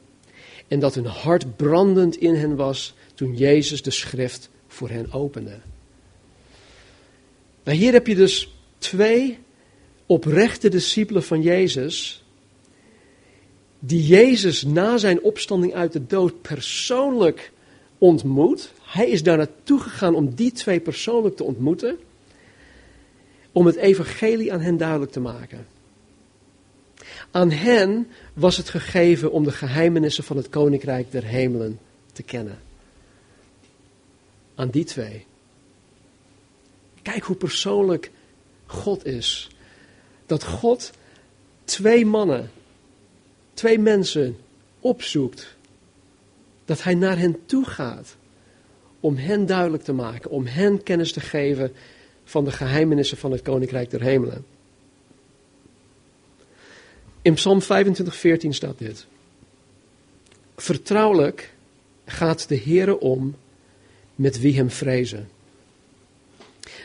en 0.67 0.80
dat 0.80 0.95
hun 0.95 1.06
hart 1.06 1.56
brandend 1.56 2.17
in 2.17 2.36
hen 2.36 2.56
was 2.56 2.93
toen 3.13 3.36
Jezus 3.36 3.82
de 3.82 3.91
schrift 3.91 4.49
voor 4.67 4.89
hen 4.89 5.13
opende. 5.13 5.60
Nou, 7.63 7.78
hier 7.78 7.93
heb 7.93 8.08
je 8.08 8.15
dus 8.15 8.56
twee 8.78 9.38
oprechte 10.06 10.69
discipelen 10.69 11.23
van 11.23 11.41
Jezus, 11.41 12.23
die 13.80 14.06
Jezus 14.06 14.63
na 14.63 14.97
zijn 14.97 15.21
opstanding 15.21 15.73
uit 15.73 15.93
de 15.93 16.06
dood 16.06 16.41
persoonlijk 16.41 17.52
ontmoet. 17.97 18.71
Hij 18.82 19.10
is 19.10 19.23
daar 19.23 19.38
naartoe 19.38 19.80
gegaan 19.80 20.15
om 20.15 20.36
die 20.36 20.52
twee 20.52 20.80
persoonlijk 20.80 21.36
te 21.36 21.43
ontmoeten 21.43 21.97
om 23.52 23.65
het 23.65 23.75
evangelie 23.75 24.54
aan 24.54 24.62
hen 24.62 24.78
duidelijk 24.78 25.12
te 25.12 25.19
maken. 25.19 25.67
Aan 27.31 27.51
hen 27.51 28.07
was 28.33 28.57
het 28.57 28.69
gegeven 28.69 29.31
om 29.31 29.43
de 29.43 29.51
geheimenissen 29.51 30.23
van 30.23 30.37
het 30.37 30.49
koninkrijk 30.49 31.11
der 31.11 31.23
hemelen 31.23 31.79
te 32.11 32.23
kennen. 32.23 32.59
Aan 34.55 34.69
die 34.69 34.83
twee. 34.83 35.25
Kijk 37.01 37.23
hoe 37.23 37.35
persoonlijk 37.35 38.11
God 38.65 39.05
is. 39.05 39.49
Dat 40.25 40.43
God 40.43 40.91
twee 41.63 42.05
mannen, 42.05 42.51
twee 43.53 43.79
mensen 43.79 44.37
opzoekt. 44.79 45.55
Dat 46.65 46.83
hij 46.83 46.95
naar 46.95 47.17
hen 47.17 47.45
toe 47.45 47.65
gaat. 47.65 48.15
Om 48.99 49.15
hen 49.15 49.45
duidelijk 49.45 49.83
te 49.83 49.93
maken, 49.93 50.31
om 50.31 50.45
hen 50.45 50.83
kennis 50.83 51.11
te 51.11 51.19
geven 51.19 51.73
van 52.23 52.45
de 52.45 52.51
geheimenissen 52.51 53.17
van 53.17 53.31
het 53.31 53.41
Koninkrijk 53.41 53.89
der 53.89 54.01
Hemelen. 54.01 54.45
In 57.29 57.35
Psalm 57.35 57.61
25, 57.61 58.15
14 58.15 58.53
staat 58.53 58.77
dit. 58.77 59.05
Vertrouwelijk 60.55 61.53
gaat 62.05 62.47
de 62.47 62.57
Heere 62.57 62.99
om 62.99 63.35
met 64.15 64.39
wie 64.39 64.55
hem 64.55 64.69
vrezen. 64.69 65.29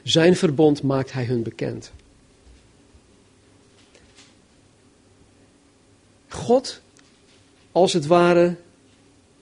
Zijn 0.02 0.37
verbond 0.37 0.83
maakt 0.83 1.12
hij 1.12 1.24
hun 1.24 1.42
bekend. 1.42 1.92
God 6.28 6.80
als 7.72 7.92
het 7.92 8.07
ware 8.07 8.57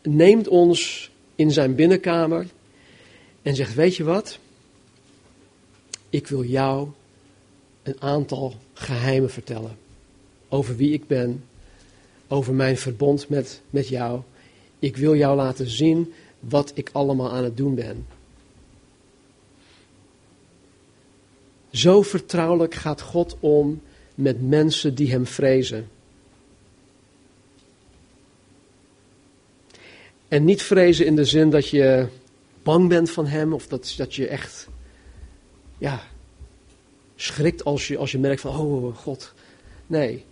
neemt 0.03 0.49
ons 0.49 1.11
in 1.35 1.51
zijn 1.51 1.75
binnenkamer 1.75 2.47
en 3.43 3.55
zegt: 3.55 3.75
Weet 3.75 3.97
je 3.97 4.05
wat? 4.05 4.39
Ik 6.11 6.27
wil 6.27 6.45
jou 6.45 6.89
een 7.83 8.01
aantal 8.01 8.57
geheimen 8.73 9.31
vertellen. 9.31 9.81
Over 10.53 10.77
wie 10.77 10.93
ik 10.93 11.07
ben, 11.07 11.45
over 12.29 12.55
mijn 12.55 12.77
verbond 12.77 13.29
met, 13.29 13.61
met 13.71 13.89
jou. 13.89 14.21
Ik 14.79 14.97
wil 14.97 15.17
jou 15.17 15.37
laten 15.37 15.71
zien 15.71 16.13
wat 16.41 16.73
ik 16.75 16.91
allemaal 16.93 17.31
aan 17.31 17.45
het 17.45 17.57
doen 17.57 17.75
ben. 17.75 18.07
Zo 21.71 22.03
vertrouwelijk 22.03 22.75
gaat 22.75 23.01
God 23.01 23.37
om 23.41 23.83
met 24.15 24.49
mensen 24.49 24.95
die 24.95 25.11
Hem 25.11 25.27
vrezen. 25.27 25.89
En 30.29 30.45
niet 30.45 30.63
vrezen 30.63 31.07
in 31.07 31.17
de 31.17 31.25
zin 31.25 31.51
dat 31.51 31.69
je 31.69 32.09
bang 32.63 32.89
bent 32.89 33.11
van 33.11 33.27
Hem 33.27 33.53
of 33.53 33.67
dat, 33.67 33.95
dat 33.97 34.15
je 34.15 34.27
echt 34.27 34.69
ja, 35.79 36.03
schrikt 37.17 37.65
als 37.65 37.89
je, 37.89 37.97
als 37.99 38.13
je 38.13 38.19
merkt 38.19 38.41
van, 38.41 38.57
oh 38.57 38.97
God. 38.97 39.33
Nee, 39.87 40.25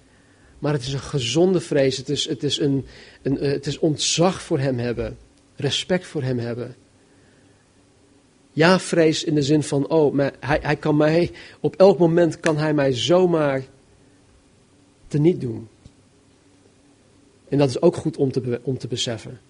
maar 0.60 0.72
het 0.72 0.82
is 0.82 0.92
een 0.92 1.00
gezonde 1.00 1.60
vrees. 1.60 1.96
Het 1.96 2.08
is, 2.08 2.28
het 2.28 2.42
is, 2.42 2.58
een, 2.58 2.86
een, 3.22 3.38
eh, 3.38 3.52
het 3.52 3.66
is 3.66 3.78
ontzag 3.78 4.42
voor 4.42 4.58
Hem 4.58 4.78
hebben, 4.78 5.18
respect 5.56 6.06
voor 6.06 6.22
Hem 6.22 6.38
hebben. 6.38 6.76
Ja, 8.52 8.78
vrees 8.78 9.24
in 9.24 9.34
de 9.34 9.42
zin 9.42 9.62
van, 9.62 9.88
oh, 9.88 10.14
maar 10.14 10.32
hij, 10.40 10.58
hij 10.62 10.76
kan 10.76 10.96
mij, 10.96 11.30
op 11.60 11.76
elk 11.76 11.98
moment 11.98 12.40
kan 12.40 12.56
hij 12.56 12.74
mij 12.74 12.92
zomaar 12.92 13.64
teniet 15.06 15.40
doen. 15.40 15.68
En 17.48 17.58
dat 17.58 17.68
is 17.68 17.82
ook 17.82 17.96
goed 17.96 18.16
om 18.16 18.32
te, 18.32 18.60
om 18.62 18.78
te 18.78 18.88
beseffen. 18.88 19.40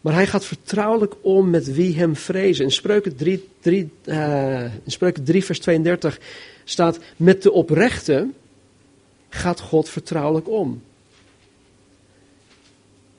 Maar 0.00 0.14
hij 0.14 0.26
gaat 0.26 0.44
vertrouwelijk 0.44 1.14
om 1.20 1.50
met 1.50 1.74
wie 1.74 1.96
hem 1.96 2.16
vrezen. 2.16 2.64
In 2.64 2.70
Spreuken 2.70 3.16
3, 3.16 3.48
3, 3.60 3.90
uh, 4.04 4.62
in 4.62 4.90
Spreuken 4.90 5.24
3 5.24 5.44
vers 5.44 5.58
32 5.58 6.20
staat, 6.64 6.98
met 7.16 7.42
de 7.42 7.52
oprechte 7.52 8.28
gaat 9.28 9.60
God 9.60 9.88
vertrouwelijk 9.88 10.48
om. 10.48 10.82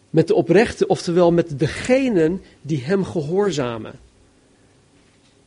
Met 0.10 0.28
de 0.28 0.34
oprechte, 0.34 0.88
oftewel 0.88 1.32
met 1.32 1.60
degenen 1.60 2.42
die 2.62 2.84
hem 2.84 3.06
gehoorzamen. 3.06 4.00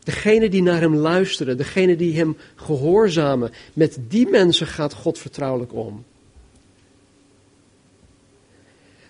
Degenen 0.05 0.51
die 0.51 0.63
naar 0.63 0.81
hem 0.81 0.95
luisteren, 0.95 1.57
degenen 1.57 1.99
die 1.99 2.17
hem 2.17 2.37
gehoorzamen, 2.55 3.53
met 3.73 3.99
die 4.09 4.29
mensen 4.29 4.67
gaat 4.67 4.93
God 4.93 5.19
vertrouwelijk 5.19 5.75
om. 5.75 6.05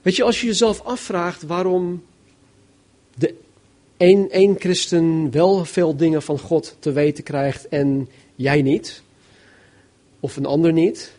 Weet 0.02 0.16
je, 0.16 0.22
als 0.22 0.40
je 0.40 0.46
jezelf 0.46 0.80
afvraagt 0.80 1.42
waarom 1.42 2.04
de 3.14 3.34
een, 3.96 4.30
één 4.30 4.56
christen 4.58 5.30
wel 5.30 5.64
veel 5.64 5.96
dingen 5.96 6.22
van 6.22 6.38
God 6.38 6.76
te 6.78 6.92
weten 6.92 7.24
krijgt 7.24 7.68
en 7.68 8.08
jij 8.34 8.62
niet, 8.62 9.02
of 10.20 10.36
een 10.36 10.46
ander 10.46 10.72
niet, 10.72 11.12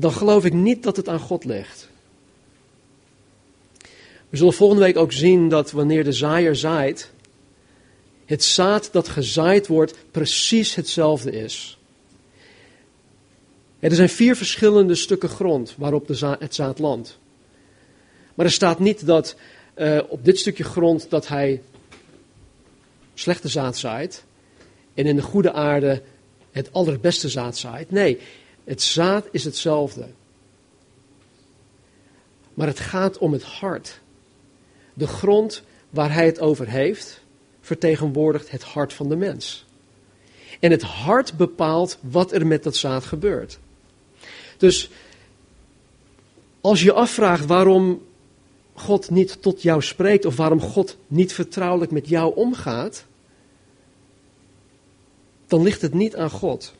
dan 0.00 0.12
geloof 0.12 0.44
ik 0.44 0.52
niet 0.52 0.82
dat 0.82 0.96
het 0.96 1.08
aan 1.08 1.20
God 1.20 1.44
ligt. 1.44 1.88
We 4.28 4.36
zullen 4.36 4.52
volgende 4.52 4.82
week 4.82 4.96
ook 4.96 5.12
zien 5.12 5.48
dat 5.48 5.70
wanneer 5.70 6.04
de 6.04 6.12
zaaier 6.12 6.56
zaait, 6.56 7.10
het 8.24 8.44
zaad 8.44 8.88
dat 8.92 9.08
gezaaid 9.08 9.66
wordt 9.66 9.94
precies 10.10 10.74
hetzelfde 10.74 11.30
is. 11.30 11.78
Er 13.78 13.94
zijn 13.94 14.08
vier 14.08 14.36
verschillende 14.36 14.94
stukken 14.94 15.28
grond 15.28 15.74
waarop 15.76 16.06
de 16.06 16.36
het 16.38 16.54
zaad 16.54 16.78
landt. 16.78 17.18
Maar 18.34 18.46
er 18.46 18.52
staat 18.52 18.78
niet 18.78 19.06
dat 19.06 19.36
uh, 19.76 20.00
op 20.08 20.24
dit 20.24 20.38
stukje 20.38 20.64
grond 20.64 21.10
dat 21.10 21.28
hij 21.28 21.62
slechte 23.14 23.48
zaad 23.48 23.76
zaait 23.76 24.24
en 24.94 25.06
in 25.06 25.16
de 25.16 25.22
goede 25.22 25.52
aarde 25.52 26.02
het 26.50 26.72
allerbeste 26.72 27.28
zaad 27.28 27.56
zaait. 27.56 27.90
Nee, 27.90 28.18
het 28.68 28.82
zaad 28.82 29.28
is 29.30 29.44
hetzelfde. 29.44 30.06
Maar 32.54 32.66
het 32.66 32.80
gaat 32.80 33.18
om 33.18 33.32
het 33.32 33.42
hart. 33.42 34.00
De 34.94 35.06
grond 35.06 35.62
waar 35.90 36.12
hij 36.12 36.26
het 36.26 36.40
over 36.40 36.68
heeft, 36.68 37.20
vertegenwoordigt 37.60 38.50
het 38.50 38.62
hart 38.62 38.92
van 38.92 39.08
de 39.08 39.16
mens. 39.16 39.66
En 40.60 40.70
het 40.70 40.82
hart 40.82 41.36
bepaalt 41.36 41.98
wat 42.00 42.32
er 42.32 42.46
met 42.46 42.62
dat 42.62 42.76
zaad 42.76 43.04
gebeurt. 43.04 43.58
Dus 44.56 44.90
als 46.60 46.82
je 46.82 46.92
afvraagt 46.92 47.46
waarom 47.46 48.02
God 48.74 49.10
niet 49.10 49.42
tot 49.42 49.62
jou 49.62 49.82
spreekt 49.82 50.24
of 50.24 50.36
waarom 50.36 50.60
God 50.60 50.96
niet 51.06 51.32
vertrouwelijk 51.32 51.90
met 51.90 52.08
jou 52.08 52.34
omgaat, 52.34 53.04
dan 55.46 55.62
ligt 55.62 55.82
het 55.82 55.94
niet 55.94 56.16
aan 56.16 56.30
God. 56.30 56.76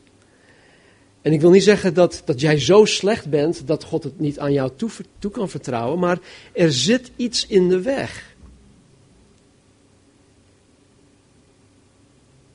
En 1.21 1.33
ik 1.33 1.41
wil 1.41 1.49
niet 1.49 1.63
zeggen 1.63 1.93
dat, 1.93 2.21
dat 2.25 2.39
jij 2.39 2.59
zo 2.59 2.85
slecht 2.85 3.29
bent 3.29 3.67
dat 3.67 3.83
God 3.83 4.03
het 4.03 4.19
niet 4.19 4.39
aan 4.39 4.53
jou 4.53 4.71
toe, 4.75 4.89
toe 5.19 5.31
kan 5.31 5.49
vertrouwen, 5.49 5.99
maar 5.99 6.19
er 6.53 6.71
zit 6.71 7.11
iets 7.15 7.47
in 7.47 7.69
de 7.69 7.81
weg. 7.81 8.35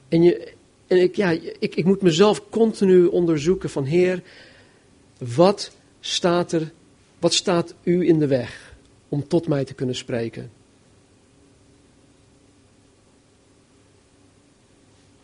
En, 0.08 0.22
je, 0.22 0.52
en 0.86 1.00
ik, 1.00 1.16
ja, 1.16 1.30
ik, 1.58 1.74
ik 1.74 1.84
moet 1.84 2.02
mezelf 2.02 2.48
continu 2.50 3.06
onderzoeken 3.06 3.70
van 3.70 3.84
Heer, 3.84 4.22
wat 5.18 5.76
staat 6.00 6.52
er, 6.52 6.72
wat 7.18 7.34
staat 7.34 7.74
u 7.82 8.06
in 8.06 8.18
de 8.18 8.26
weg 8.26 8.76
om 9.08 9.28
tot 9.28 9.48
mij 9.48 9.64
te 9.64 9.74
kunnen 9.74 9.96
spreken? 9.96 10.50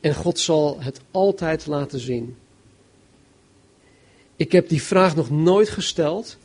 En 0.01 0.15
God 0.15 0.39
zal 0.39 0.81
het 0.81 1.01
altijd 1.11 1.67
laten 1.67 2.01
zien. 2.01 2.37
Ik 4.41 4.53
heb 4.53 4.69
die 4.69 4.83
vraag 4.83 5.17
nog 5.17 5.31
nooit 5.31 5.69
gesteld. 5.69 6.37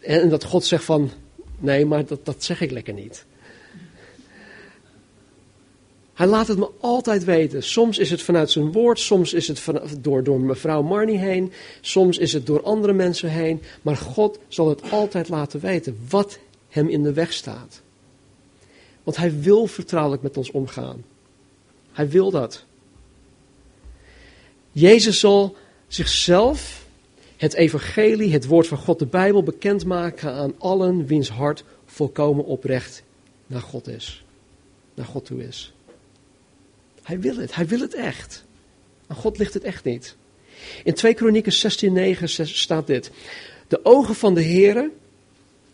En 0.00 0.28
dat 0.28 0.44
God 0.44 0.64
zegt 0.64 0.84
van, 0.84 1.10
nee, 1.58 1.86
maar 1.86 2.06
dat, 2.06 2.24
dat 2.24 2.44
zeg 2.44 2.60
ik 2.60 2.70
lekker 2.70 2.94
niet. 2.94 3.24
Hij 6.14 6.26
laat 6.26 6.46
het 6.46 6.58
me 6.58 6.70
altijd 6.80 7.24
weten. 7.24 7.62
Soms 7.62 7.98
is 7.98 8.10
het 8.10 8.22
vanuit 8.22 8.50
zijn 8.50 8.72
woord, 8.72 8.98
soms 8.98 9.32
is 9.32 9.48
het 9.48 9.60
van, 9.60 9.80
door, 9.98 10.22
door 10.22 10.40
mevrouw 10.40 10.82
Marnie 10.82 11.18
heen, 11.18 11.52
soms 11.80 12.18
is 12.18 12.32
het 12.32 12.46
door 12.46 12.62
andere 12.62 12.92
mensen 12.92 13.30
heen. 13.30 13.62
Maar 13.82 13.96
God 13.96 14.38
zal 14.48 14.68
het 14.68 14.90
altijd 14.90 15.28
laten 15.28 15.60
weten 15.60 15.98
wat 16.08 16.38
hem 16.68 16.88
in 16.88 17.02
de 17.02 17.12
weg 17.12 17.32
staat. 17.32 17.80
Want 19.02 19.16
hij 19.16 19.40
wil 19.40 19.66
vertrouwelijk 19.66 20.22
met 20.22 20.36
ons 20.36 20.50
omgaan. 20.50 21.04
Hij 21.92 22.08
wil 22.08 22.30
dat. 22.30 22.64
Jezus 24.72 25.20
zal 25.20 25.56
zichzelf, 25.92 26.86
het 27.36 27.54
evangelie, 27.54 28.32
het 28.32 28.46
woord 28.46 28.66
van 28.66 28.78
God, 28.78 28.98
de 28.98 29.06
Bijbel, 29.06 29.42
bekendmaken 29.42 30.32
aan 30.32 30.54
allen 30.58 31.06
wiens 31.06 31.28
hart 31.28 31.64
volkomen 31.86 32.44
oprecht 32.44 33.02
naar 33.46 33.60
God 33.60 33.88
is. 33.88 34.24
Naar 34.94 35.06
God 35.06 35.24
toe 35.24 35.46
is. 35.46 35.72
Hij 37.02 37.20
wil 37.20 37.36
het, 37.36 37.54
hij 37.54 37.66
wil 37.66 37.80
het 37.80 37.94
echt. 37.94 38.44
Aan 39.06 39.16
God 39.16 39.38
ligt 39.38 39.54
het 39.54 39.64
echt 39.64 39.84
niet. 39.84 40.16
In 40.84 40.94
2 40.94 41.14
Kronieken 41.14 41.52
16:9 41.52 42.24
staat 42.44 42.86
dit. 42.86 43.10
De 43.68 43.80
ogen 43.82 44.14
van 44.14 44.34
de 44.34 44.42
Heere 44.42 44.90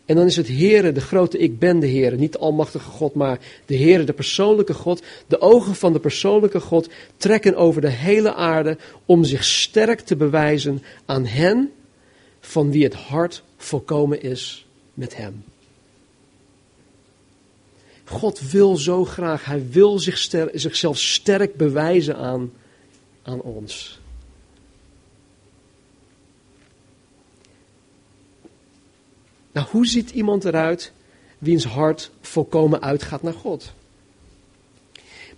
en 0.07 0.15
dan 0.15 0.25
is 0.25 0.35
het 0.35 0.47
Heere, 0.47 0.91
de 0.91 1.01
grote 1.01 1.37
ik 1.37 1.59
ben 1.59 1.79
de 1.79 1.87
Heere, 1.87 2.15
niet 2.15 2.31
de 2.31 2.37
almachtige 2.37 2.89
God, 2.89 3.13
maar 3.13 3.39
de 3.65 3.77
Heere, 3.77 4.03
de 4.03 4.13
persoonlijke 4.13 4.73
God. 4.73 5.01
De 5.27 5.41
ogen 5.41 5.75
van 5.75 5.93
de 5.93 5.99
persoonlijke 5.99 6.59
God 6.59 6.89
trekken 7.17 7.55
over 7.55 7.81
de 7.81 7.89
hele 7.89 8.33
aarde 8.33 8.77
om 9.05 9.23
zich 9.23 9.43
sterk 9.43 9.99
te 9.99 10.15
bewijzen 10.15 10.83
aan 11.05 11.25
hen 11.25 11.71
van 12.39 12.71
wie 12.71 12.83
het 12.83 12.93
hart 12.93 13.43
volkomen 13.57 14.21
is 14.21 14.65
met 14.93 15.17
Hem. 15.17 15.43
God 18.03 18.51
wil 18.51 18.75
zo 18.75 19.05
graag, 19.05 19.45
Hij 19.45 19.65
wil 19.69 19.99
zich 19.99 20.17
zichzelf 20.53 20.97
sterk 20.97 21.55
bewijzen 21.55 22.15
aan, 22.15 22.51
aan 23.23 23.41
ons. 23.41 23.96
Nou, 29.57 29.69
hoe 29.69 29.87
ziet 29.87 30.09
iemand 30.09 30.45
eruit 30.45 30.91
wiens 31.37 31.65
hart 31.65 32.11
volkomen 32.21 32.81
uitgaat 32.81 33.21
naar 33.21 33.33
God? 33.33 33.71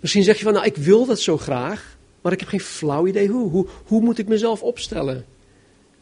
Misschien 0.00 0.22
zeg 0.22 0.38
je 0.38 0.44
van, 0.44 0.52
nou, 0.52 0.66
ik 0.66 0.76
wil 0.76 1.06
dat 1.06 1.20
zo 1.20 1.38
graag, 1.38 1.96
maar 2.20 2.32
ik 2.32 2.40
heb 2.40 2.48
geen 2.48 2.60
flauw 2.60 3.06
idee 3.06 3.28
hoe. 3.28 3.50
Hoe, 3.50 3.66
hoe 3.84 4.00
moet 4.00 4.18
ik 4.18 4.28
mezelf 4.28 4.62
opstellen? 4.62 5.26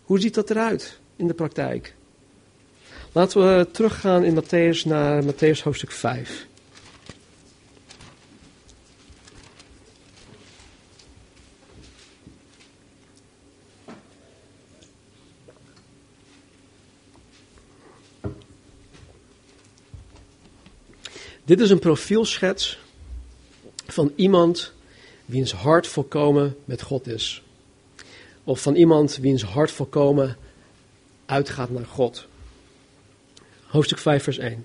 Hoe 0.02 0.20
ziet 0.20 0.34
dat 0.34 0.50
eruit 0.50 0.98
in 1.16 1.26
de 1.26 1.34
praktijk? 1.34 1.94
Laten 3.12 3.40
we 3.40 3.70
teruggaan 3.70 4.24
in 4.24 4.42
Matthäus 4.42 4.84
naar 4.84 5.24
Matthäus 5.24 5.62
hoofdstuk 5.62 5.92
5. 5.92 6.46
Dit 21.48 21.60
is 21.60 21.70
een 21.70 21.78
profielschets 21.78 22.78
van 23.86 24.12
iemand 24.16 24.72
wiens 25.24 25.52
hart 25.52 25.86
volkomen 25.86 26.56
met 26.64 26.82
God 26.82 27.06
is. 27.06 27.42
Of 28.44 28.62
van 28.62 28.74
iemand 28.74 29.16
wiens 29.16 29.42
hart 29.42 29.70
volkomen 29.70 30.36
uitgaat 31.26 31.70
naar 31.70 31.86
God. 31.86 32.26
Hoofdstuk 33.66 33.98
5, 33.98 34.22
vers 34.22 34.38
1. 34.38 34.64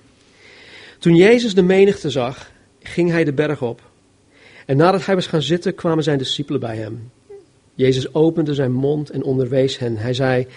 Toen 1.00 1.16
Jezus 1.16 1.56
de 1.56 1.62
menigte 1.62 2.10
zag, 2.10 2.52
ging 2.80 3.10
hij 3.10 3.24
de 3.24 3.34
berg 3.34 3.62
op. 3.62 3.82
En 4.66 4.78
nadat 4.78 5.06
hij 5.06 5.16
was 5.16 5.28
gaan 5.28 5.42
zitten, 5.42 5.76
kwamen 5.76 6.04
zijn 6.04 6.18
discipelen 6.18 6.60
bij 6.60 6.78
hem. 6.78 7.12
Jezus 7.74 8.14
opende 8.14 8.54
zijn 8.54 8.72
mond 8.72 9.10
en 9.10 9.24
onderwees 9.24 9.78
hen. 9.78 9.98
Hij 9.98 10.14
zei: 10.14 10.48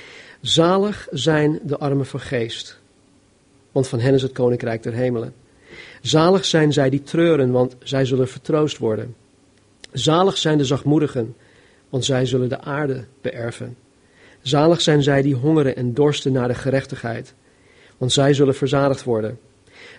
Zalig 0.41 1.09
zijn 1.11 1.61
de 1.63 1.79
armen 1.79 2.07
van 2.07 2.21
geest, 2.21 2.79
want 3.73 3.89
van 3.89 4.01
hen 4.01 4.15
is 4.15 4.23
het 4.23 4.33
koninkrijk 4.33 4.83
der 4.83 4.93
hemelen. 4.93 5.45
Zalig 6.07 6.45
zijn 6.45 6.73
zij 6.73 6.91
die 6.91 7.03
treuren, 7.03 7.51
want 7.51 7.77
zij 7.83 8.05
zullen 8.05 8.29
vertroost 8.29 8.79
worden. 8.79 9.15
Zalig 9.93 10.39
zijn 10.39 10.59
de 10.59 10.65
zachtmoedigen, 10.65 11.35
want 11.89 12.05
zij 12.05 12.27
zullen 12.27 12.49
de 12.49 12.61
aarde 12.61 13.05
beërven. 13.21 13.77
Zalig 14.43 14.81
zijn 14.81 15.03
zij 15.03 15.23
die 15.23 15.35
hongeren 15.35 15.77
en 15.77 15.95
dorsten 15.95 16.33
naar 16.33 16.49
de 16.49 16.55
gerechtigheid, 16.55 17.35
want 17.97 18.13
zij 18.13 18.35
zullen 18.35 18.55
verzadigd 18.55 19.05
worden. 19.05 19.39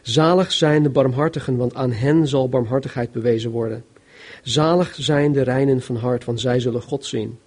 Zalig 0.02 0.52
zijn 0.52 0.84
de 0.84 0.90
barmhartigen, 0.90 1.58
want 1.58 1.76
aan 1.76 1.92
hen 1.92 2.28
zal 2.28 2.50
barmhartigheid 2.50 3.12
bewezen 3.12 3.52
worden. 3.52 3.86
Zalig 4.44 4.96
zijn 4.96 5.32
de 5.32 5.42
reinen 5.42 5.82
van 5.82 5.96
hart, 5.96 6.26
want 6.26 6.40
zij 6.40 6.60
zullen 6.60 6.82
God 6.82 7.06
zien. 7.06 7.40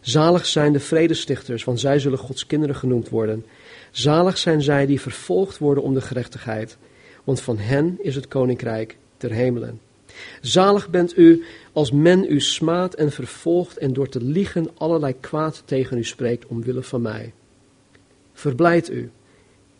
Zalig 0.00 0.46
zijn 0.46 0.72
de 0.72 0.80
vredestichters, 0.80 1.64
want 1.64 1.80
zij 1.80 1.98
zullen 1.98 2.18
Gods 2.18 2.46
kinderen 2.46 2.76
genoemd 2.76 3.08
worden. 3.08 3.46
Zalig 3.90 4.38
zijn 4.38 4.62
zij 4.62 4.86
die 4.86 5.00
vervolgd 5.00 5.58
worden 5.58 5.82
om 5.82 5.94
de 5.94 6.00
gerechtigheid, 6.00 6.78
want 7.28 7.40
van 7.40 7.58
hen 7.58 7.98
is 8.00 8.14
het 8.14 8.28
koninkrijk 8.28 8.96
ter 9.16 9.32
hemelen. 9.32 9.80
Zalig 10.40 10.90
bent 10.90 11.18
u 11.18 11.44
als 11.72 11.90
men 11.90 12.24
u 12.28 12.40
smaadt 12.40 12.94
en 12.94 13.12
vervolgt 13.12 13.78
en 13.78 13.92
door 13.92 14.08
te 14.08 14.22
liegen 14.22 14.68
allerlei 14.74 15.14
kwaad 15.20 15.62
tegen 15.64 15.98
u 15.98 16.04
spreekt 16.04 16.46
omwille 16.46 16.82
van 16.82 17.02
mij. 17.02 17.32
Verblijd 18.32 18.90
u 18.90 19.10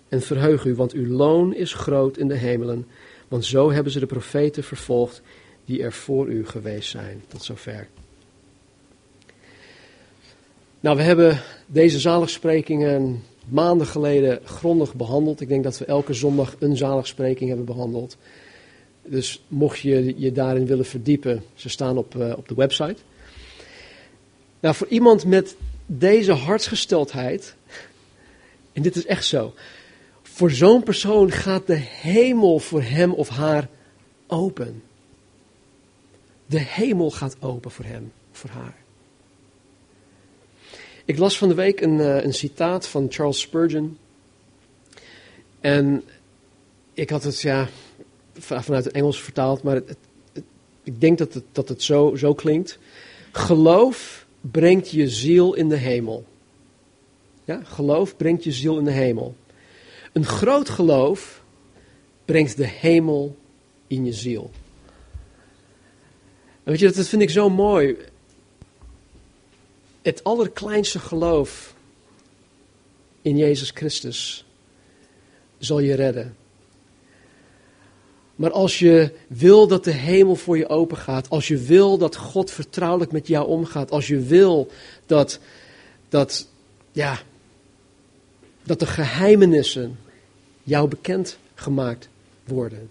en 0.08 0.22
verheug 0.22 0.64
u, 0.64 0.74
want 0.74 0.92
uw 0.92 1.06
loon 1.06 1.54
is 1.54 1.72
groot 1.72 2.16
in 2.16 2.28
de 2.28 2.36
hemelen, 2.36 2.86
want 3.28 3.44
zo 3.44 3.70
hebben 3.70 3.92
ze 3.92 3.98
de 3.98 4.06
profeten 4.06 4.64
vervolgd 4.64 5.22
die 5.64 5.82
er 5.82 5.92
voor 5.92 6.28
u 6.28 6.46
geweest 6.46 6.90
zijn. 6.90 7.22
Tot 7.28 7.42
zover. 7.42 7.88
Nou, 10.80 10.96
we 10.96 11.02
hebben 11.02 11.40
deze 11.66 11.98
zaligsprekingen 11.98 13.22
maanden 13.50 13.86
geleden 13.86 14.40
grondig 14.44 14.94
behandeld. 14.94 15.40
Ik 15.40 15.48
denk 15.48 15.64
dat 15.64 15.78
we 15.78 15.84
elke 15.84 16.14
zondag 16.14 16.56
een 16.58 16.76
zaligspreking 16.76 17.48
hebben 17.48 17.66
behandeld. 17.66 18.16
Dus 19.04 19.42
mocht 19.48 19.78
je 19.78 20.14
je 20.16 20.32
daarin 20.32 20.66
willen 20.66 20.84
verdiepen, 20.84 21.42
ze 21.54 21.68
staan 21.68 21.98
op, 21.98 22.14
uh, 22.14 22.32
op 22.36 22.48
de 22.48 22.54
website. 22.54 22.96
Nou, 24.60 24.74
voor 24.74 24.86
iemand 24.86 25.24
met 25.24 25.56
deze 25.86 26.32
hartsgesteldheid, 26.32 27.54
en 28.72 28.82
dit 28.82 28.96
is 28.96 29.06
echt 29.06 29.24
zo, 29.24 29.54
voor 30.22 30.50
zo'n 30.50 30.82
persoon 30.82 31.30
gaat 31.30 31.66
de 31.66 31.78
hemel 32.00 32.58
voor 32.58 32.82
hem 32.82 33.12
of 33.12 33.28
haar 33.28 33.68
open. 34.26 34.82
De 36.46 36.60
hemel 36.60 37.10
gaat 37.10 37.36
open 37.40 37.70
voor 37.70 37.84
hem, 37.84 38.12
voor 38.32 38.50
haar. 38.50 38.74
Ik 41.08 41.18
las 41.18 41.38
van 41.38 41.48
de 41.48 41.54
week 41.54 41.80
een, 41.80 41.98
uh, 41.98 42.22
een 42.24 42.34
citaat 42.34 42.86
van 42.86 43.06
Charles 43.10 43.40
Spurgeon. 43.40 43.98
En 45.60 46.04
ik 46.92 47.10
had 47.10 47.22
het 47.22 47.40
ja, 47.40 47.68
vanuit 48.38 48.84
het 48.84 48.94
Engels 48.94 49.22
vertaald, 49.22 49.62
maar 49.62 49.74
het, 49.74 49.96
ik 50.82 51.00
denk 51.00 51.18
dat 51.18 51.34
het, 51.34 51.44
dat 51.52 51.68
het 51.68 51.82
zo, 51.82 52.16
zo 52.16 52.34
klinkt. 52.34 52.78
Geloof 53.32 54.26
brengt 54.40 54.90
je 54.90 55.08
ziel 55.08 55.54
in 55.54 55.68
de 55.68 55.76
hemel. 55.76 56.24
Ja, 57.44 57.60
geloof 57.64 58.16
brengt 58.16 58.44
je 58.44 58.52
ziel 58.52 58.78
in 58.78 58.84
de 58.84 58.90
hemel. 58.90 59.36
Een 60.12 60.26
groot 60.26 60.68
geloof 60.68 61.42
brengt 62.24 62.56
de 62.56 62.66
hemel 62.66 63.36
in 63.86 64.04
je 64.04 64.12
ziel. 64.12 64.50
Weet 66.62 66.78
je, 66.78 66.90
dat 66.90 67.08
vind 67.08 67.22
ik 67.22 67.30
zo 67.30 67.50
mooi. 67.50 67.96
Het 70.08 70.24
allerkleinste 70.24 70.98
geloof 70.98 71.74
in 73.22 73.36
Jezus 73.36 73.70
Christus 73.70 74.44
zal 75.58 75.78
je 75.78 75.94
redden. 75.94 76.36
Maar 78.36 78.50
als 78.50 78.78
je 78.78 79.12
wil 79.26 79.66
dat 79.66 79.84
de 79.84 79.90
hemel 79.90 80.34
voor 80.36 80.58
je 80.58 80.68
open 80.68 80.96
gaat, 80.96 81.30
als 81.30 81.48
je 81.48 81.56
wil 81.56 81.98
dat 81.98 82.16
God 82.16 82.50
vertrouwelijk 82.50 83.12
met 83.12 83.26
jou 83.26 83.46
omgaat, 83.46 83.90
als 83.90 84.06
je 84.06 84.20
wil 84.20 84.70
dat, 85.06 85.40
dat, 86.08 86.48
ja, 86.92 87.18
dat 88.62 88.78
de 88.78 88.86
geheimenissen 88.86 89.98
jou 90.62 90.88
bekend 90.88 91.38
gemaakt 91.54 92.08
worden, 92.44 92.90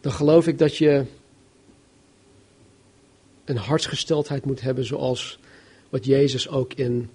dan 0.00 0.12
geloof 0.12 0.46
ik 0.46 0.58
dat 0.58 0.76
je 0.76 1.04
een 3.50 3.56
hartsgesteldheid 3.56 4.44
moet 4.44 4.60
hebben 4.60 4.84
zoals 4.84 5.38
wat 5.88 6.04
Jezus 6.04 6.48
ook 6.48 6.74
in 6.74 7.10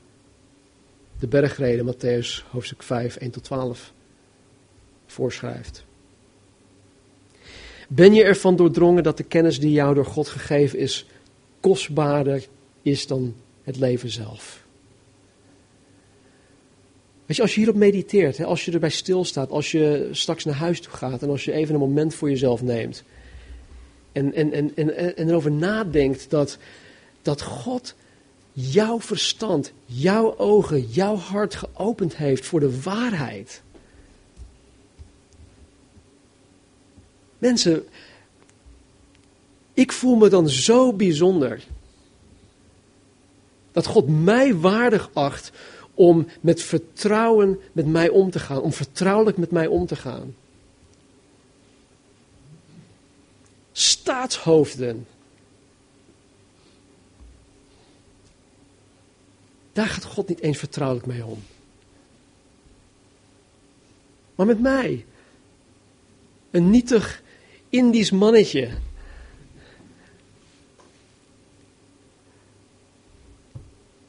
de 1.19 1.27
bergreden, 1.27 1.93
Matthäus 1.93 2.51
hoofdstuk 2.51 2.83
5, 2.83 3.15
1 3.15 3.31
tot 3.31 3.43
12, 3.43 3.93
voorschrijft. 5.05 5.85
Ben 7.89 8.13
je 8.13 8.23
ervan 8.23 8.55
doordrongen 8.55 9.03
dat 9.03 9.17
de 9.17 9.23
kennis 9.23 9.59
die 9.59 9.71
jou 9.71 9.95
door 9.95 10.05
God 10.05 10.27
gegeven 10.27 10.79
is, 10.79 11.05
kostbaarder 11.59 12.45
is 12.81 13.07
dan 13.07 13.35
het 13.63 13.77
leven 13.77 14.09
zelf? 14.09 14.63
Weet 17.25 17.35
je, 17.35 17.41
als 17.41 17.53
je 17.53 17.59
hierop 17.59 17.75
mediteert, 17.75 18.43
als 18.43 18.65
je 18.65 18.71
erbij 18.71 18.89
stilstaat, 18.89 19.49
als 19.49 19.71
je 19.71 20.09
straks 20.11 20.45
naar 20.45 20.55
huis 20.55 20.81
toe 20.81 20.93
gaat 20.93 21.21
en 21.21 21.29
als 21.29 21.45
je 21.45 21.51
even 21.51 21.73
een 21.73 21.79
moment 21.79 22.13
voor 22.13 22.29
jezelf 22.29 22.61
neemt 22.61 23.03
en, 24.15 24.33
en, 24.33 24.53
en, 24.53 24.75
en, 24.75 25.17
en 25.17 25.29
erover 25.29 25.51
nadenkt 25.51 26.29
dat, 26.29 26.57
dat 27.21 27.41
God 27.41 27.95
jouw 28.51 29.01
verstand, 29.01 29.71
jouw 29.85 30.37
ogen, 30.37 30.81
jouw 30.81 31.15
hart 31.15 31.55
geopend 31.55 32.15
heeft 32.15 32.45
voor 32.45 32.59
de 32.59 32.81
waarheid. 32.81 33.61
Mensen, 37.37 37.85
ik 39.73 39.91
voel 39.91 40.15
me 40.15 40.29
dan 40.29 40.49
zo 40.49 40.93
bijzonder 40.93 41.63
dat 43.71 43.85
God 43.85 44.23
mij 44.23 44.55
waardig 44.55 45.09
acht 45.13 45.51
om 45.93 46.27
met 46.41 46.61
vertrouwen 46.61 47.59
met 47.71 47.87
mij 47.87 48.09
om 48.09 48.31
te 48.31 48.39
gaan, 48.39 48.61
om 48.61 48.73
vertrouwelijk 48.73 49.37
met 49.37 49.51
mij 49.51 49.67
om 49.67 49.85
te 49.85 49.95
gaan. 49.95 50.35
Staatshoofden. 54.05 55.07
Daar 59.73 59.87
gaat 59.87 60.03
God 60.03 60.27
niet 60.27 60.39
eens 60.39 60.57
vertrouwelijk 60.57 61.07
mee 61.07 61.25
om. 61.25 61.43
Maar 64.35 64.45
met 64.45 64.59
mij. 64.59 65.05
Een 66.51 66.69
nietig 66.69 67.21
Indisch 67.69 68.11
mannetje. 68.11 68.69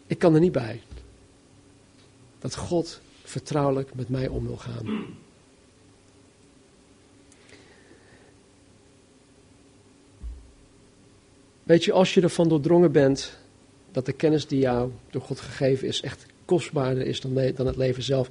Ik 0.06 0.18
kan 0.18 0.34
er 0.34 0.40
niet 0.40 0.52
bij 0.52 0.82
dat 2.38 2.56
God 2.56 3.00
vertrouwelijk 3.22 3.94
met 3.94 4.08
mij 4.08 4.28
om 4.28 4.46
wil 4.46 4.56
gaan. 4.56 5.16
Weet 11.66 11.84
je, 11.84 11.92
als 11.92 12.14
je 12.14 12.20
ervan 12.20 12.48
doordrongen 12.48 12.92
bent 12.92 13.38
dat 13.90 14.06
de 14.06 14.12
kennis 14.12 14.46
die 14.46 14.58
jou 14.58 14.90
door 15.10 15.22
God 15.22 15.40
gegeven 15.40 15.88
is 15.88 16.00
echt 16.00 16.26
kostbaarder 16.44 17.06
is 17.06 17.20
dan, 17.20 17.34
dan 17.54 17.66
het 17.66 17.76
leven 17.76 18.02
zelf, 18.02 18.30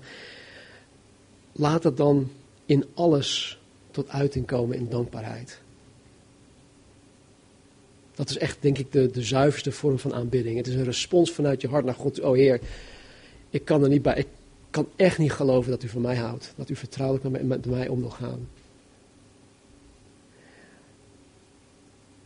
laat 1.52 1.84
het 1.84 1.98
dan 1.98 2.32
in 2.66 2.86
alles 2.94 3.60
tot 3.92 4.10
uiting 4.10 4.46
komen 4.46 4.78
in 4.78 4.90
dankbaarheid. 4.90 5.62
Dat 8.14 8.30
is 8.30 8.38
echt, 8.38 8.58
denk 8.62 8.78
ik, 8.78 8.92
de, 8.92 9.12
de 9.12 9.24
zuiverste 9.24 9.72
vorm 9.72 10.00
van 10.00 10.14
aanbidding. 10.14 10.58
Het 10.58 10.68
is 10.68 10.76
een 10.76 10.84
respons 10.84 11.32
vanuit 11.32 11.62
je 11.62 11.68
hart 11.68 11.86
naar 11.86 11.94
God. 11.94 12.20
Oh 12.20 12.36
Heer, 12.36 12.60
ik 13.50 13.66
kan 13.66 13.84
er 13.84 13.90
niet 13.90 14.02
bij. 14.02 14.18
Ik 14.18 14.28
kan 14.70 14.88
echt 14.96 15.18
niet 15.18 15.32
geloven 15.32 15.72
dat 15.72 15.84
u 15.84 15.88
van 15.88 16.02
mij 16.02 16.16
houdt. 16.16 16.54
Dat 16.56 16.70
u 16.70 16.76
vertrouwelijk 16.76 17.44
met 17.44 17.66
mij 17.66 17.88
om 17.88 18.00
wil 18.00 18.10
gaan. 18.10 18.48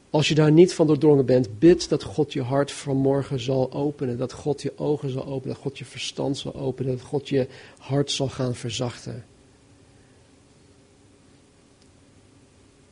Als 0.09 0.27
je 0.27 0.35
daar 0.35 0.51
niet 0.51 0.73
van 0.73 0.87
doordrongen 0.87 1.25
bent, 1.25 1.59
bid 1.59 1.89
dat 1.89 2.03
God 2.03 2.33
je 2.33 2.41
hart 2.41 2.71
vanmorgen 2.71 3.39
zal 3.39 3.71
openen. 3.73 4.17
Dat 4.17 4.33
God 4.33 4.61
je 4.61 4.77
ogen 4.77 5.09
zal 5.09 5.25
openen. 5.25 5.53
Dat 5.53 5.63
God 5.63 5.77
je 5.77 5.85
verstand 5.85 6.37
zal 6.37 6.55
openen. 6.55 6.97
Dat 6.97 7.05
God 7.05 7.29
je 7.29 7.47
hart 7.77 8.11
zal 8.11 8.29
gaan 8.29 8.55
verzachten. 8.55 9.25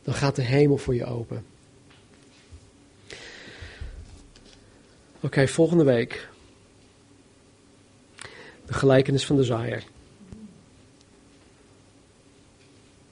Dan 0.03 0.13
gaat 0.13 0.35
de 0.35 0.41
hemel 0.41 0.77
voor 0.77 0.95
je 0.95 1.05
open. 1.05 1.45
Oké, 5.19 5.47
volgende 5.47 5.83
week. 5.83 6.29
De 8.65 8.73
gelijkenis 8.73 9.25
van 9.25 9.35
de 9.35 9.43
zaaier. 9.43 9.83